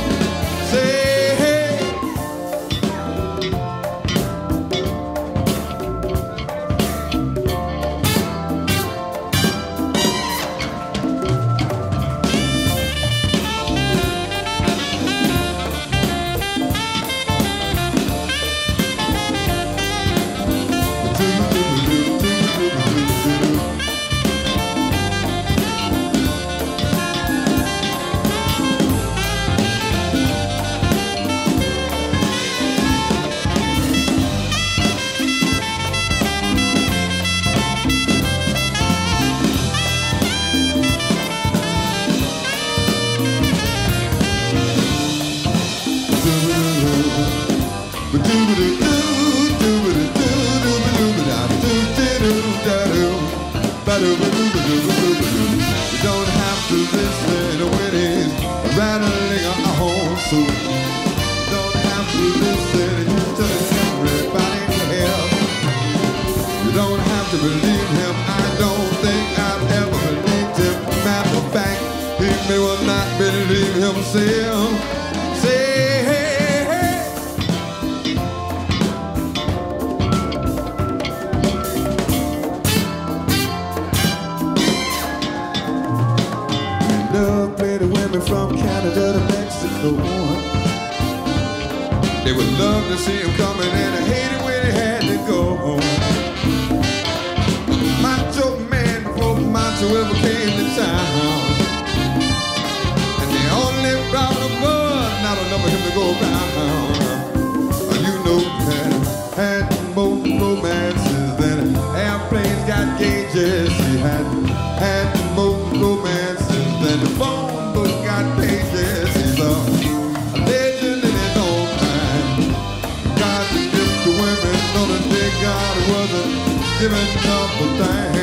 God 125.47 125.77
wasn't 125.89 126.31
giving 126.77 127.11
up 127.37 127.61
a 127.61 127.67
thing. 127.79 128.17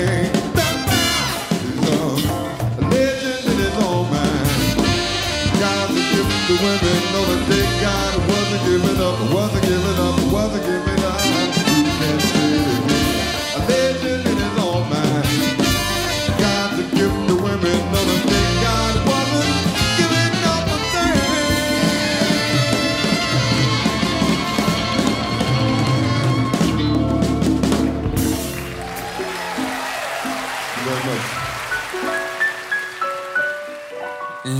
God 5.60 5.88
to 5.88 6.02
give 6.12 6.28
to 6.46 6.54
women, 6.64 7.00
know 7.12 7.24
that 7.30 7.42
big 7.48 7.68
God 7.80 8.12
wasn't 8.28 8.62
giving 8.66 9.00
up, 9.00 9.16
wasn't 9.32 9.64
giving 9.64 9.98
up, 10.08 10.23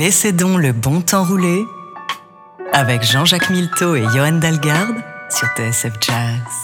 Laissez 0.04 0.32
donc 0.32 0.60
le 0.60 0.72
bon 0.72 1.00
temps 1.00 1.24
rouler 1.24 1.64
avec 2.74 3.02
Jean-Jacques 3.04 3.48
Milteau 3.48 3.94
et 3.94 4.02
Johan 4.14 4.32
Dalgarde 4.32 5.02
sur 5.30 5.48
TSF 5.56 5.94
Jazz. 5.98 6.63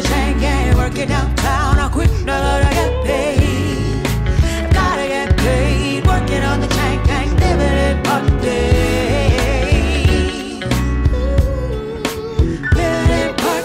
The 0.00 0.08
chain 0.08 0.38
gang, 0.38 0.76
working 0.78 1.08
downtown 1.08 1.78
on 1.78 1.90
Queen. 1.92 2.08
I 2.22 2.24
gotta 2.24 2.74
get 2.74 3.04
paid. 3.04 4.06
I 4.64 4.72
gotta 4.72 5.06
get 5.06 5.36
paid. 5.36 6.06
Working 6.06 6.42
on 6.42 6.60
the 6.60 6.68
chain 6.68 7.02
gang, 7.04 7.36
living 7.36 7.76
in 7.86 8.02
Park 8.02 8.24
Day. 8.40 9.28
Living 12.72 13.10
in 13.20 13.34
Park 13.36 13.64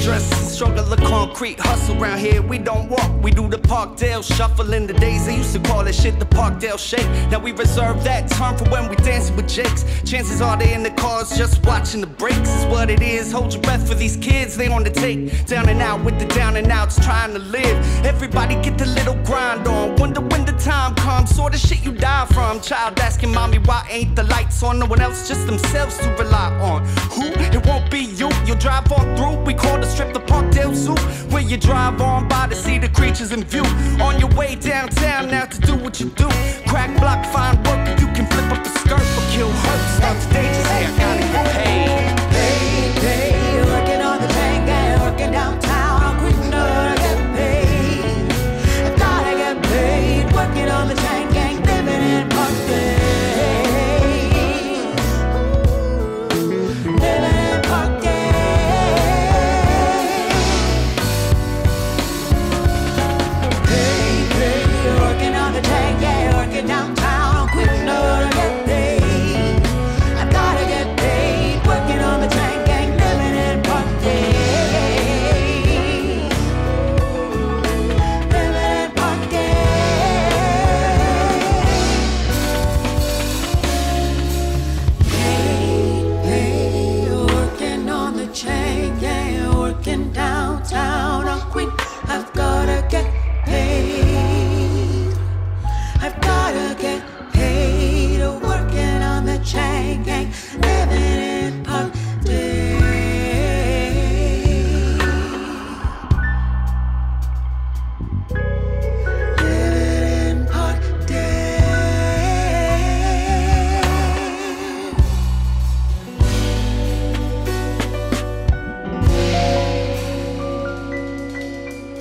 Stress 0.00 0.52
struggle 0.52 0.92
of 0.92 1.00
concrete 1.04 1.60
hustle 1.60 2.02
around 2.02 2.18
here. 2.18 2.42
We 2.42 2.58
don't 2.58 2.88
walk, 2.88 3.15
we 3.26 3.32
do 3.32 3.48
the 3.48 3.58
Parkdale 3.58 4.22
shuffle. 4.22 4.72
In 4.72 4.86
the 4.86 4.92
days 4.92 5.26
they 5.26 5.36
used 5.36 5.52
to 5.52 5.58
call 5.58 5.82
that 5.82 5.96
shit 5.96 6.20
the 6.20 6.26
Parkdale 6.26 6.78
shake. 6.78 7.08
Now 7.28 7.40
we 7.40 7.50
reserve 7.50 8.04
that 8.04 8.30
term 8.30 8.56
for 8.56 8.70
when 8.70 8.88
we 8.88 8.94
dancing 8.94 9.34
with 9.34 9.48
Jakes. 9.48 9.82
Chances 10.04 10.40
are 10.40 10.56
they 10.56 10.72
in 10.72 10.84
the 10.84 10.92
cars 10.92 11.36
just 11.36 11.66
watching 11.66 12.00
the 12.00 12.06
breaks. 12.06 12.48
Is 12.56 12.66
what 12.66 12.88
it 12.88 13.02
is. 13.02 13.32
Hold 13.32 13.52
your 13.52 13.62
breath 13.62 13.88
for 13.88 13.96
these 13.96 14.16
kids, 14.16 14.56
they 14.56 14.68
on 14.68 14.84
the 14.84 14.90
take. 14.90 15.44
Down 15.46 15.68
and 15.68 15.82
out 15.82 16.04
with 16.04 16.20
the 16.20 16.26
down 16.26 16.54
and 16.56 16.70
outs, 16.70 17.04
trying 17.04 17.32
to 17.32 17.40
live. 17.40 17.76
Everybody 18.06 18.54
get 18.62 18.78
the 18.78 18.86
little 18.86 19.16
grind 19.24 19.66
on. 19.66 19.96
Wonder 19.96 20.20
when 20.20 20.44
the 20.44 20.52
time 20.52 20.94
comes. 20.94 21.34
Sort 21.34 21.52
of 21.52 21.58
shit 21.58 21.84
you 21.84 21.90
die 21.90 22.26
from. 22.26 22.60
Child 22.60 23.00
asking 23.00 23.34
mommy 23.34 23.58
why 23.58 23.84
ain't 23.90 24.14
the 24.14 24.22
lights 24.22 24.62
on? 24.62 24.78
No 24.78 24.86
one 24.86 25.00
else, 25.00 25.26
just 25.26 25.46
themselves 25.46 25.98
to 25.98 26.08
rely 26.16 26.52
on. 26.60 26.86
Who? 27.16 27.26
It 27.56 27.66
won't 27.66 27.90
be 27.90 28.02
you. 28.20 28.30
You'll 28.46 28.58
drive 28.58 28.92
on 28.92 29.16
through. 29.16 29.42
We 29.44 29.54
call 29.54 29.78
the 29.80 29.86
strip 29.86 30.14
the 30.14 30.20
Parkdale 30.20 30.74
Zoo. 30.74 30.94
Where 31.32 31.42
you 31.42 31.56
drive 31.56 32.00
on 32.00 32.28
by 32.28 32.46
to 32.46 32.54
see 32.54 32.78
the 32.78 32.88
in 33.20 33.42
view. 33.44 33.64
On 34.02 34.18
your 34.20 34.28
way 34.36 34.56
downtown 34.56 35.30
now 35.30 35.46
to 35.46 35.60
do 35.60 35.74
what 35.74 35.98
you 36.00 36.10
do. 36.10 36.28
Crack 36.68 36.94
block, 37.00 37.24
find 37.32 37.56
work, 37.66 37.98
you 37.98 38.06
can 38.08 38.26
flip 38.26 38.50
up 38.52 38.64
a 38.64 38.68
skirt 38.68 39.00
or 39.00 39.24
kill 39.32 39.50
hurt. 39.50 39.96
Start 39.96 40.18
the 40.20 40.34
day, 40.34 40.48
just 40.48 40.66
say 40.66 40.84
I 40.84 40.98
gotta 40.98 41.20
get. 41.32 41.46
Paid, 41.54 42.05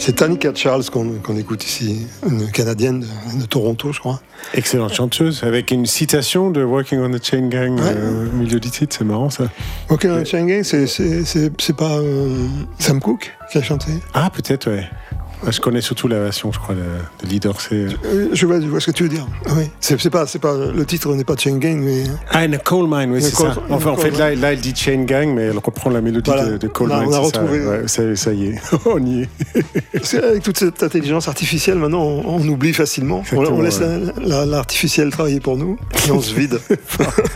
C'est 0.06 0.18
Tanika 0.18 0.54
Charles 0.54 0.84
qu'on 0.92 1.36
écoute 1.36 1.66
ici, 1.66 2.06
une 2.30 2.52
Canadienne 2.52 3.00
de, 3.00 3.42
de 3.42 3.46
Toronto, 3.48 3.92
je 3.92 4.00
crois. 4.00 4.22
Excellente 4.54 4.94
chanteuse, 4.94 5.44
avec 5.44 5.72
une 5.72 5.88
citation 5.88 6.52
de 6.52 6.64
Working 6.64 7.00
on 7.00 7.10
the 7.10 7.26
Chain 7.26 7.48
Gang 7.48 7.80
euh, 7.80 8.28
au 8.30 8.36
milieu 8.36 8.60
du 8.60 8.70
titre, 8.70 8.96
c'est 8.96 9.04
marrant 9.04 9.32
ça. 9.32 9.46
Ok, 9.90 10.06
euh, 10.06 10.24
Chain 10.24 10.46
Gang, 10.46 10.62
c'est 10.62 11.76
pas 11.76 11.98
euh, 11.98 12.48
Sam 12.78 13.00
Cooke 13.02 13.32
qui 13.52 13.58
a 13.58 13.64
chanté? 13.64 13.94
Ah, 14.14 14.30
peut-être, 14.32 14.70
ouais. 14.70 14.88
Ouais, 15.46 15.52
Je 15.52 15.62
connais 15.62 15.82
surtout 15.82 16.08
la 16.08 16.20
version, 16.20 16.52
je 16.52 16.60
crois, 16.60 16.76
de, 16.76 16.82
de 16.82 17.30
leader. 17.30 17.60
C'est. 17.62 17.76
Euh, 17.76 18.30
je, 18.34 18.46
vois, 18.46 18.60
je 18.60 18.66
vois 18.68 18.80
ce 18.80 18.88
que 18.88 18.92
tu 18.92 19.04
veux 19.04 19.10
dire. 19.10 19.28
Oui. 19.56 19.70
C'est 19.80 20.10
pas, 20.10 20.26
c'est 20.28 20.40
pas, 20.40 20.56
le 20.58 20.86
titre 20.86 21.14
n'est 21.14 21.24
pas 21.24 21.36
Chain 21.38 21.58
Gang, 21.58 21.80
mais. 21.80 22.04
Ah, 22.32 22.40
in 22.40 22.54
a 22.54 22.58
coal 22.58 22.88
mine, 22.90 23.12
oui, 23.12 23.22
c'est 23.22 23.36
ça. 23.36 23.56
Enfin, 23.70 23.92
en 23.92 23.98
fait, 23.98 24.12
là, 24.12 24.34
là, 24.36 24.54
elle 24.54 24.60
dit 24.60 24.74
Chain 24.76 25.04
Gang, 25.06 25.30
mais 25.34 25.44
elle 25.44 25.58
reprend 25.58 25.90
la 25.90 26.02
mélodie 26.02 26.30
Voilà. 26.32 26.46
de, 26.52 26.58
de 26.58 26.68
Coal 26.68 26.90
Mine. 26.90 27.04
on 27.08 27.10
a 27.10 27.14
ça, 27.14 27.20
retrouvé- 27.42 27.66
ouais, 27.66 27.88
ça, 27.88 28.16
ça 28.16 28.34
y 28.34 28.48
est, 28.48 28.56
on 28.86 29.06
y 29.06 29.22
est. 29.24 29.30
Parce 29.94 30.12
qu'avec 30.12 30.44
toute 30.44 30.58
cette 30.58 30.82
intelligence 30.84 31.28
artificielle, 31.28 31.78
maintenant, 31.78 32.04
on, 32.04 32.38
on 32.38 32.48
oublie 32.48 32.74
facilement. 32.74 33.24
On, 33.34 33.62
laisse 33.62 33.80
la- 33.80 33.98
la- 34.26 34.46
l'artificiel 34.46 35.10
travailler 35.12 35.40
pour 35.40 35.58
nous 35.58 35.78
et 36.08 36.12
on 36.12 36.22
se 36.22 36.34
vide. 36.40 36.60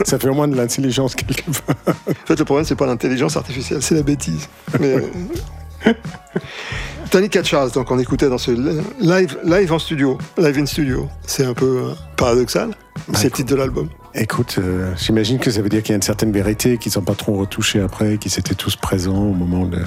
ça 0.03 0.17
fait 0.19 0.29
au 0.29 0.33
moins 0.33 0.47
de 0.47 0.55
l'intelligence 0.55 1.15
quelque 1.15 1.43
part. 1.51 1.75
En 2.09 2.25
fait, 2.25 2.39
le 2.39 2.45
problème, 2.45 2.65
c'est 2.65 2.75
pas 2.75 2.85
l'intelligence 2.87 3.37
artificielle, 3.37 3.81
c'est 3.81 3.95
la 3.95 4.03
bêtise. 4.03 4.47
Mais, 4.79 4.95
euh, 7.09 7.11
Tanika 7.11 7.43
Charles, 7.43 7.71
donc 7.71 7.91
on 7.91 7.99
écoutait 7.99 8.29
dans 8.29 8.37
ce 8.37 8.51
live, 8.51 9.37
live 9.43 9.73
en 9.73 9.79
studio, 9.79 10.17
live 10.37 10.57
in 10.57 10.65
studio. 10.65 11.07
C'est 11.25 11.45
un 11.45 11.53
peu 11.53 11.89
euh, 11.89 11.93
paradoxal. 12.15 12.71
C'est 13.13 13.25
le 13.25 13.31
titre 13.31 13.49
de 13.51 13.55
l'album. 13.55 13.89
Écoute, 14.13 14.55
euh, 14.57 14.91
j'imagine 14.97 15.39
que 15.39 15.51
ça 15.51 15.61
veut 15.61 15.69
dire 15.69 15.81
qu'il 15.81 15.91
y 15.91 15.93
a 15.93 15.95
une 15.95 16.01
certaine 16.01 16.31
vérité, 16.31 16.77
qu'ils 16.77 16.91
sont 16.91 17.01
pas 17.01 17.15
trop 17.15 17.35
retouchés 17.35 17.79
après, 17.79 18.17
qu'ils 18.17 18.37
étaient 18.37 18.55
tous 18.55 18.75
présents 18.75 19.23
au 19.23 19.33
moment 19.33 19.65
de. 19.65 19.79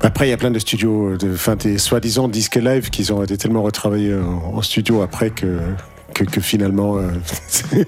Après, 0.00 0.26
il 0.26 0.30
y 0.30 0.34
a 0.34 0.36
plein 0.36 0.50
de 0.50 0.58
studios, 0.58 1.16
de, 1.16 1.32
enfin, 1.32 1.56
des 1.56 1.78
soi-disant 1.78 2.28
disques 2.28 2.56
live 2.56 2.90
qui 2.90 3.10
ont 3.12 3.22
été 3.22 3.36
tellement 3.36 3.62
retravaillés 3.62 4.14
en, 4.14 4.56
en 4.56 4.62
studio 4.62 5.02
après 5.02 5.30
que. 5.30 5.58
Que, 6.14 6.24
que 6.24 6.40
finalement, 6.40 6.98
euh, 6.98 7.02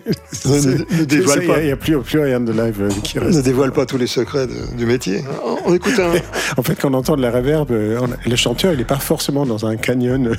Ne- 0.46 0.98
ne 1.00 1.04
dévoile 1.04 1.46
pas. 1.46 1.60
Il 1.60 1.66
n'y 1.66 1.72
a, 1.72 1.76
plus, 1.76 1.98
plus 2.00 2.20
rien 2.20 2.40
de 2.40 2.52
live 2.52 2.82
euh, 2.82 2.88
qui 3.02 3.18
Ne 3.18 3.24
reste. 3.24 3.42
dévoile 3.42 3.72
pas 3.72 3.86
tous 3.86 3.98
les 3.98 4.06
secrets 4.06 4.46
de- 4.46 4.76
du 4.76 4.86
métier. 4.86 5.22
On, 5.44 5.70
on 5.70 5.74
écoute 5.74 5.98
un. 5.98 6.12
En 6.56 6.62
fait, 6.62 6.74
quand 6.76 6.90
on 6.90 6.94
entend 6.94 7.16
de 7.16 7.22
la 7.22 7.30
reverb, 7.30 7.70
euh, 7.70 7.98
on- 8.00 8.28
le 8.28 8.36
chanteur, 8.36 8.72
il 8.72 8.78
n'est 8.78 8.84
pas 8.84 8.98
forcément 8.98 9.44
dans 9.46 9.66
un 9.66 9.76
canyon. 9.76 10.34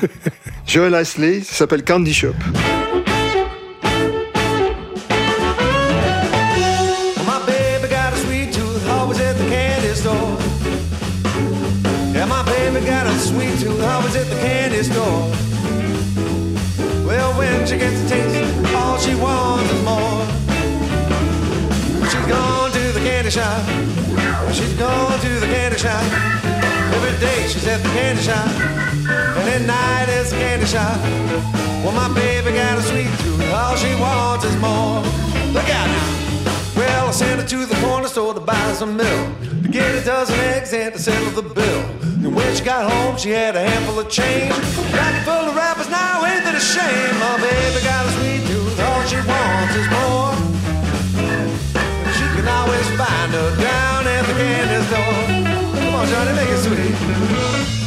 Joel 0.66 0.96
Isley, 1.00 1.40
ça 1.44 1.54
s'appelle 1.54 1.84
Candy 1.84 2.12
Shop. 2.12 2.32
Shop. 23.32 23.64
She's 24.52 24.74
gone 24.74 25.18
to 25.20 25.40
the 25.40 25.46
candy 25.46 25.78
shop. 25.78 26.04
Every 26.92 27.18
day 27.18 27.48
she's 27.48 27.66
at 27.66 27.80
the 27.82 27.88
candy 27.96 28.20
shop. 28.20 28.46
And 29.38 29.48
at 29.48 29.62
night 29.62 30.08
it's 30.10 30.32
the 30.32 30.36
candy 30.36 30.66
shop. 30.66 31.00
Well, 31.82 31.92
my 31.92 32.12
baby 32.12 32.52
got 32.52 32.76
a 32.76 32.82
sweet 32.82 33.08
tooth, 33.24 33.50
all 33.50 33.74
she 33.76 33.94
wants 33.94 34.44
is 34.44 34.54
more. 34.56 35.00
Look 35.56 35.64
out 35.64 35.88
now. 35.88 36.76
Well, 36.76 37.08
I 37.08 37.10
sent 37.10 37.40
her 37.40 37.46
to 37.46 37.64
the 37.64 37.74
corner 37.76 38.08
store 38.08 38.34
to 38.34 38.40
buy 38.40 38.72
some 38.74 38.98
milk, 38.98 39.28
to 39.62 39.68
get 39.68 39.94
a 39.94 40.04
dozen 40.04 40.38
eggs 40.52 40.74
and 40.74 40.92
to 40.92 40.98
settle 40.98 41.30
the 41.30 41.48
bill. 41.48 41.80
And 42.02 42.34
when 42.34 42.54
she 42.54 42.62
got 42.62 42.92
home, 42.92 43.16
she 43.16 43.30
had 43.30 43.56
a 43.56 43.62
handful 43.66 43.98
of 43.98 44.10
change. 44.10 44.52
Pocket 44.92 45.24
full 45.24 45.48
of 45.48 45.56
wrappers, 45.56 45.88
now 45.88 46.22
ain't 46.26 46.44
that 46.44 46.54
a 46.54 46.60
shame? 46.60 47.14
My 47.16 47.40
baby 47.40 47.80
got 47.82 48.04
a 48.04 48.10
sweet 48.12 48.42
tooth, 48.46 48.78
all 48.78 49.02
she 49.08 49.16
wants 49.24 49.74
is 49.74 49.88
more. 49.88 50.51
Can 52.42 52.50
always 52.50 52.88
find 52.98 53.32
her 53.32 53.56
down 53.56 54.04
at 54.04 54.26
the 54.26 54.32
candy 54.32 54.84
store. 54.88 55.80
Come 55.80 55.94
on, 55.94 56.08
Johnny, 56.08 56.32
make 56.34 56.48
it 56.48 56.58
sweet. 56.58 57.81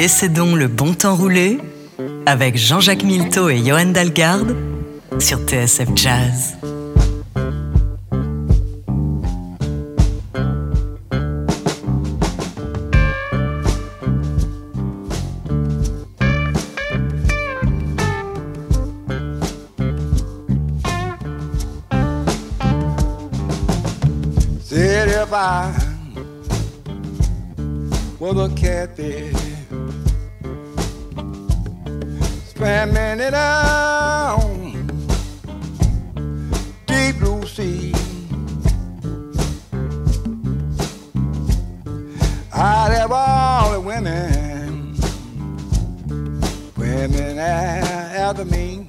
Laissez 0.00 0.30
donc 0.30 0.56
le 0.56 0.66
bon 0.66 0.94
temps 0.94 1.14
rouler 1.14 1.58
avec 2.24 2.56
Jean-Jacques 2.56 3.02
Milteau 3.02 3.50
et 3.50 3.58
Johan 3.58 3.84
Dalgarde 3.84 4.56
sur 5.18 5.40
TSF 5.40 5.90
Jazz. 5.94 6.56
Swimming 32.80 33.20
it 33.20 33.34
out, 33.34 34.40
deep 36.86 37.18
blue 37.18 37.44
sea. 37.46 37.92
I'd 42.54 42.92
have 42.92 43.12
all 43.12 43.72
the 43.72 43.80
women 43.82 44.98
a- 47.38 48.16
after 48.24 48.46
me, 48.46 48.86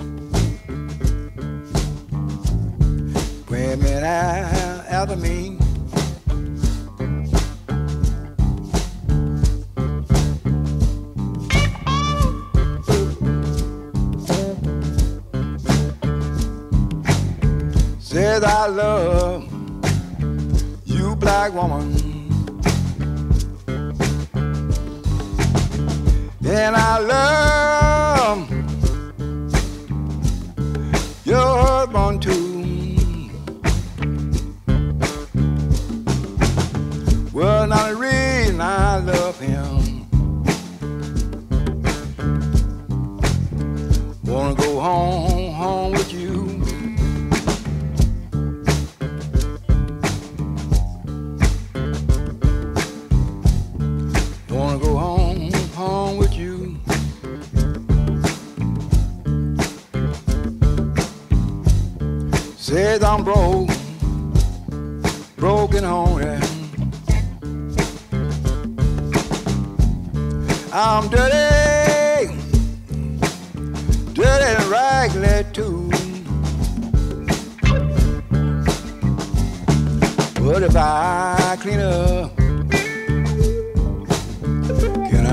a- 4.03 4.85
after 4.89 5.17
me. 5.17 5.50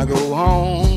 Go 0.08 0.34
home? 0.34 0.87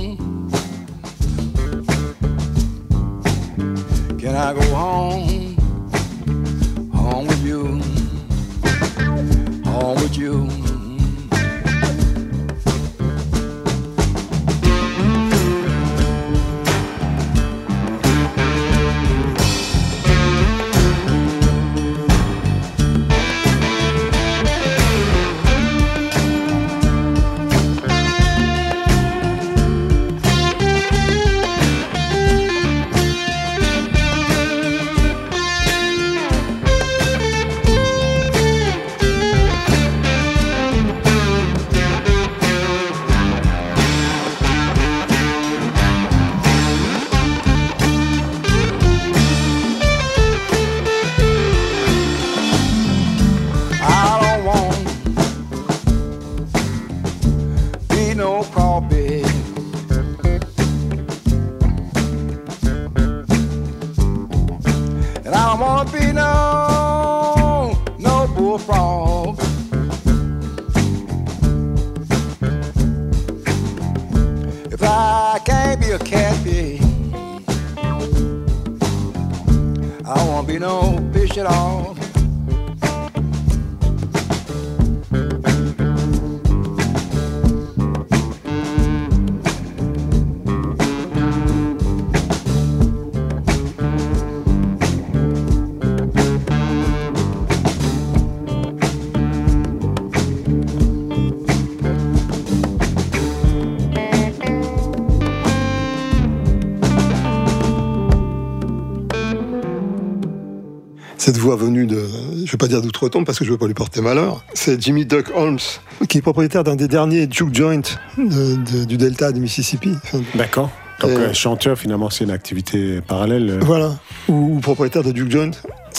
Voix 111.41 111.55
venue 111.55 111.85
de, 111.85 112.05
je 112.45 112.51
vais 112.51 112.57
pas 112.57 112.67
dire 112.67 112.81
d'outre-tombe 112.81 113.25
parce 113.25 113.37
que 113.39 113.45
je 113.45 113.51
veux 113.51 113.57
pas 113.57 113.67
lui 113.67 113.73
porter 113.73 113.99
malheur, 114.01 114.43
c'est 114.53 114.79
Jimmy 114.81 115.05
Duck 115.05 115.31
Holmes, 115.35 115.59
qui 116.07 116.19
est 116.19 116.21
propriétaire 116.21 116.63
d'un 116.63 116.75
des 116.75 116.87
derniers 116.87 117.27
juke 117.31 117.53
joints 117.55 117.81
de- 118.17 118.55
de- 118.55 118.85
du 118.85 118.97
delta 118.97 119.31
du 119.31 119.39
Mississippi. 119.41 119.93
D'accord. 120.35 120.69
Donc, 121.01 121.09
euh, 121.11 121.33
chanteur, 121.33 121.79
finalement, 121.79 122.11
c'est 122.11 122.23
une 122.25 122.29
activité 122.31 123.01
parallèle. 123.01 123.49
euh. 123.49 123.59
Voilà. 123.61 123.97
Ou, 124.27 124.57
ou 124.57 124.59
propriétaire 124.59 125.01
de 125.03 125.11
Duke 125.11 125.31
Joint. 125.31 125.49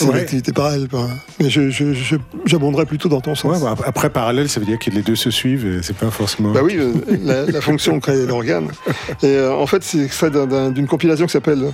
C'est 0.02 0.08
une 0.08 0.14
Ouais. 0.14 0.20
activité 0.20 0.52
parallèle. 0.52 0.88
Mais 1.40 1.48
j'abonderais 2.46 2.86
plutôt 2.86 3.08
dans 3.08 3.20
ton 3.20 3.34
sens. 3.34 3.52
Ouais, 3.52 3.60
bah, 3.62 3.74
après, 3.84 4.10
parallèle, 4.10 4.48
ça 4.48 4.60
veut 4.60 4.66
dire 4.66 4.78
que 4.78 4.90
les 4.90 5.02
deux 5.02 5.16
se 5.16 5.30
suivent 5.30 5.80
c'est 5.82 5.96
pas 5.96 6.10
forcément. 6.10 6.52
Bah 6.52 6.60
oui, 6.62 6.76
euh, 6.78 6.92
la, 7.22 7.46
la 7.46 7.60
fonction 7.60 7.98
crée 8.00 8.26
l'organe. 8.26 8.68
Et 9.22 9.26
euh, 9.26 9.52
en 9.54 9.66
fait, 9.66 9.82
c'est 9.82 9.98
extrait 10.04 10.30
d'un- 10.30 10.46
d'un- 10.46 10.70
d'une 10.70 10.86
compilation 10.86 11.26
qui 11.26 11.32
s'appelle 11.32 11.72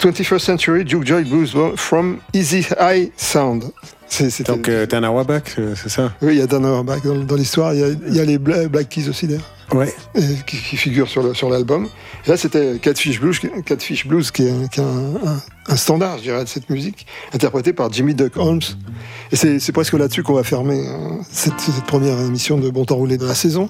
21st 0.00 0.38
Century 0.44 0.84
Duke 0.84 1.06
Joy 1.06 1.24
Blues 1.24 1.54
from 1.76 2.18
Easy 2.32 2.66
High 2.80 3.10
Sound. 3.16 3.64
Donc, 4.46 4.68
euh, 4.68 4.86
Dan 4.86 5.04
Auerbach, 5.04 5.42
euh, 5.58 5.74
c'est 5.74 5.88
ça? 5.88 6.12
Oui, 6.22 6.34
il 6.34 6.38
y 6.38 6.42
a 6.42 6.46
Dan 6.46 6.64
Auerbach 6.64 7.02
dans, 7.04 7.16
dans 7.16 7.34
l'histoire. 7.36 7.74
Il 7.74 7.98
y 8.10 8.16
y 8.16 8.20
a 8.20 8.24
les 8.24 8.38
Bla- 8.38 8.68
Black 8.68 8.88
Keys 8.88 9.08
aussi 9.08 9.26
d'ailleurs. 9.26 9.42
Ouais. 9.74 9.94
Et 10.14 10.22
qui, 10.46 10.56
qui 10.56 10.76
figurent 10.76 11.08
sur 11.08 11.50
l'album. 11.50 11.88
Et 12.26 12.30
là, 12.30 12.36
c'était 12.36 12.78
Catfish 12.80 13.20
Blues, 13.20 13.38
qui- 13.38 13.48
Catfish 13.64 14.06
Blues, 14.06 14.30
qui 14.30 14.44
est, 14.44 14.70
qui 14.72 14.80
est 14.80 14.84
un, 14.84 14.86
un- 15.30 15.42
un 15.66 15.76
standard, 15.76 16.18
je 16.18 16.22
dirais, 16.24 16.44
de 16.44 16.48
cette 16.48 16.68
musique, 16.70 17.06
interprété 17.32 17.72
par 17.72 17.90
Jimmy 17.92 18.14
Duck 18.14 18.36
Holmes, 18.36 18.60
Et 19.32 19.36
c'est 19.36 19.72
presque 19.72 19.94
là-dessus 19.94 20.22
qu'on 20.22 20.34
va 20.34 20.44
fermer 20.44 20.86
euh, 20.86 21.16
cette, 21.30 21.58
cette 21.58 21.84
première 21.84 22.18
émission 22.20 22.58
de 22.58 22.68
Bon 22.70 22.84
Temps 22.84 22.96
Roulé 22.96 23.16
de 23.18 23.26
la 23.26 23.34
saison. 23.34 23.68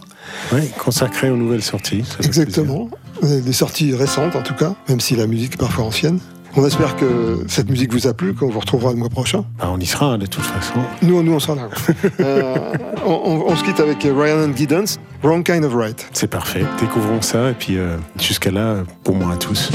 Oui, 0.52 0.60
consacré 0.78 1.31
aux 1.31 1.36
nouvelles 1.36 1.62
sorties. 1.62 2.05
Exactement. 2.22 2.90
Des 3.22 3.52
sorties 3.52 3.94
récentes 3.94 4.35
en 4.36 4.43
tout 4.43 4.55
cas, 4.55 4.74
même 4.89 5.01
si 5.01 5.14
la 5.16 5.26
musique 5.26 5.55
est 5.55 5.59
parfois 5.59 5.85
ancienne. 5.85 6.18
On 6.56 6.64
espère 6.64 6.94
que 6.97 7.44
cette 7.48 7.68
musique 7.68 7.93
vous 7.93 8.06
a 8.06 8.14
plu, 8.14 8.32
qu'on 8.32 8.48
vous 8.48 8.60
retrouvera 8.60 8.93
le 8.93 8.97
mois 8.98 9.09
prochain. 9.09 9.44
Bah, 9.59 9.68
on 9.72 9.81
y 9.81 9.86
sera 9.86 10.16
de 10.18 10.26
toute 10.26 10.44
façon. 10.44 10.74
Nous, 11.02 11.20
nous 11.22 11.32
on 11.32 11.40
sera 11.40 11.56
là. 11.56 11.68
Euh, 12.20 12.72
on, 13.05 13.10
on- 13.12 13.44
on 13.48 13.56
se 13.56 13.64
quitte 13.64 13.81
avec 13.81 14.02
Ryan 14.05 14.48
and 14.51 14.56
Giddens, 14.56 14.98
Wrong 15.22 15.43
Kind 15.44 15.64
of 15.64 15.74
Right. 15.74 16.06
C'est 16.12 16.28
parfait. 16.28 16.64
Découvrons 16.81 17.20
ça 17.22 17.51
et 17.51 17.55
puis 17.55 17.76
euh, 17.76 17.97
jusqu'à 18.20 18.51
là, 18.52 18.76
pour 19.02 19.16
moi 19.16 19.35
à 19.35 19.36
tous. 19.36 19.70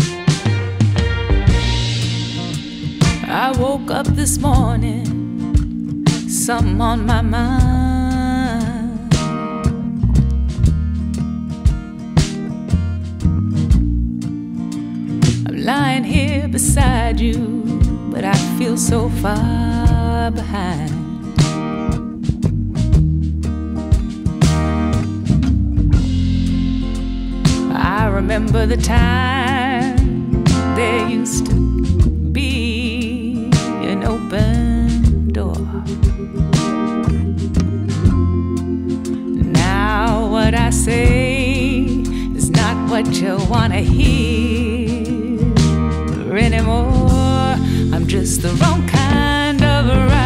I 3.27 3.51
woke 3.59 3.91
up 3.91 4.07
this 4.15 4.39
morning, 4.39 5.05
something 6.27 6.79
on 6.81 6.97
my 7.05 7.21
mind. 7.21 7.88
Lying 15.69 16.03
here 16.03 16.47
beside 16.47 17.19
you, 17.19 17.37
but 18.11 18.23
I 18.25 18.33
feel 18.57 18.75
so 18.75 19.07
far 19.21 20.31
behind. 20.31 20.89
I 27.71 28.07
remember 28.07 28.65
the 28.65 28.77
time 28.77 30.43
there 30.75 31.07
used 31.07 31.45
to 31.51 31.55
be 32.31 33.51
an 33.91 34.03
open 34.03 35.27
door. 35.31 35.61
Now, 39.53 40.31
what 40.31 40.55
I 40.55 40.71
say 40.71 41.83
is 42.39 42.49
not 42.49 42.75
what 42.89 43.05
you 43.21 43.37
want 43.51 43.73
to 43.73 43.81
hear 43.81 44.78
anymore. 46.39 47.55
I'm 47.93 48.07
just 48.07 48.41
the 48.41 48.49
wrong 48.55 48.87
kind 48.87 49.61
of 49.63 50.18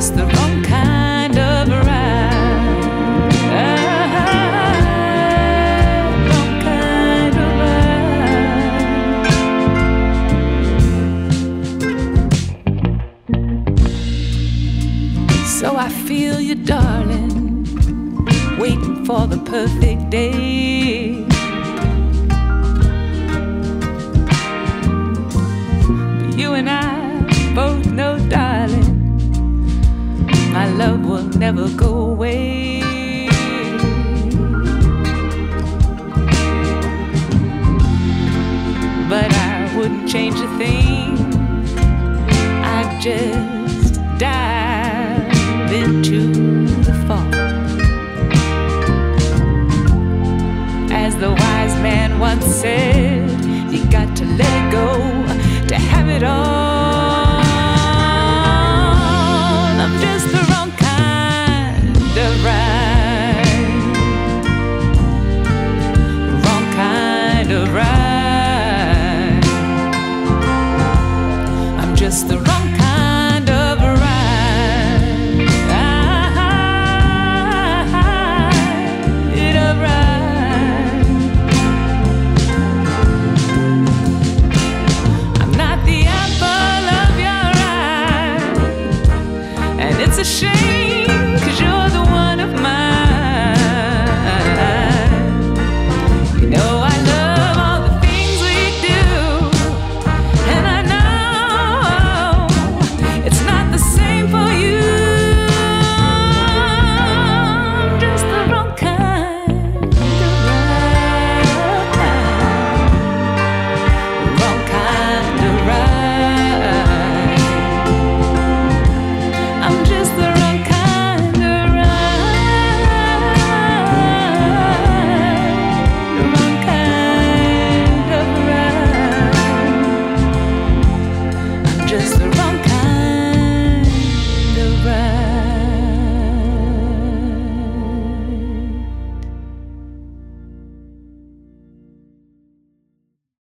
just 0.00 0.16
the 0.16 0.24
wrong 0.24 0.62
kind 0.62 1.38
of 1.38 1.68
ride. 1.68 3.34
Wrong 6.26 6.52
kind 6.62 7.34
of 7.44 7.50
ride. 7.60 7.86
So 15.46 15.68
I 15.76 15.90
feel 16.08 16.40
you, 16.40 16.54
darling, 16.54 17.66
waiting 18.58 19.04
for 19.04 19.26
the 19.26 19.36
perfect 19.44 20.08
day. 20.08 20.59
Never 31.52 31.68
go 31.76 32.10
away. 32.12 32.80
But 39.08 39.32
I 39.32 39.74
wouldn't 39.76 40.08
change 40.08 40.38
a 40.38 40.46
thing. 40.58 41.18
I'd 42.62 43.00
just 43.02 43.94
dive 44.18 45.72
into 45.72 46.66
the 46.84 46.94
fall. 47.08 47.34
As 50.92 51.16
the 51.16 51.30
wise 51.30 51.74
man 51.82 52.20
once 52.20 52.44
said, 52.44 53.28
you 53.72 53.84
got 53.90 54.14
to 54.18 54.24
let 54.24 54.52
it 54.60 54.70
go 54.70 55.66
to 55.66 55.74
have 55.74 56.08
it 56.08 56.22
all. 56.22 56.59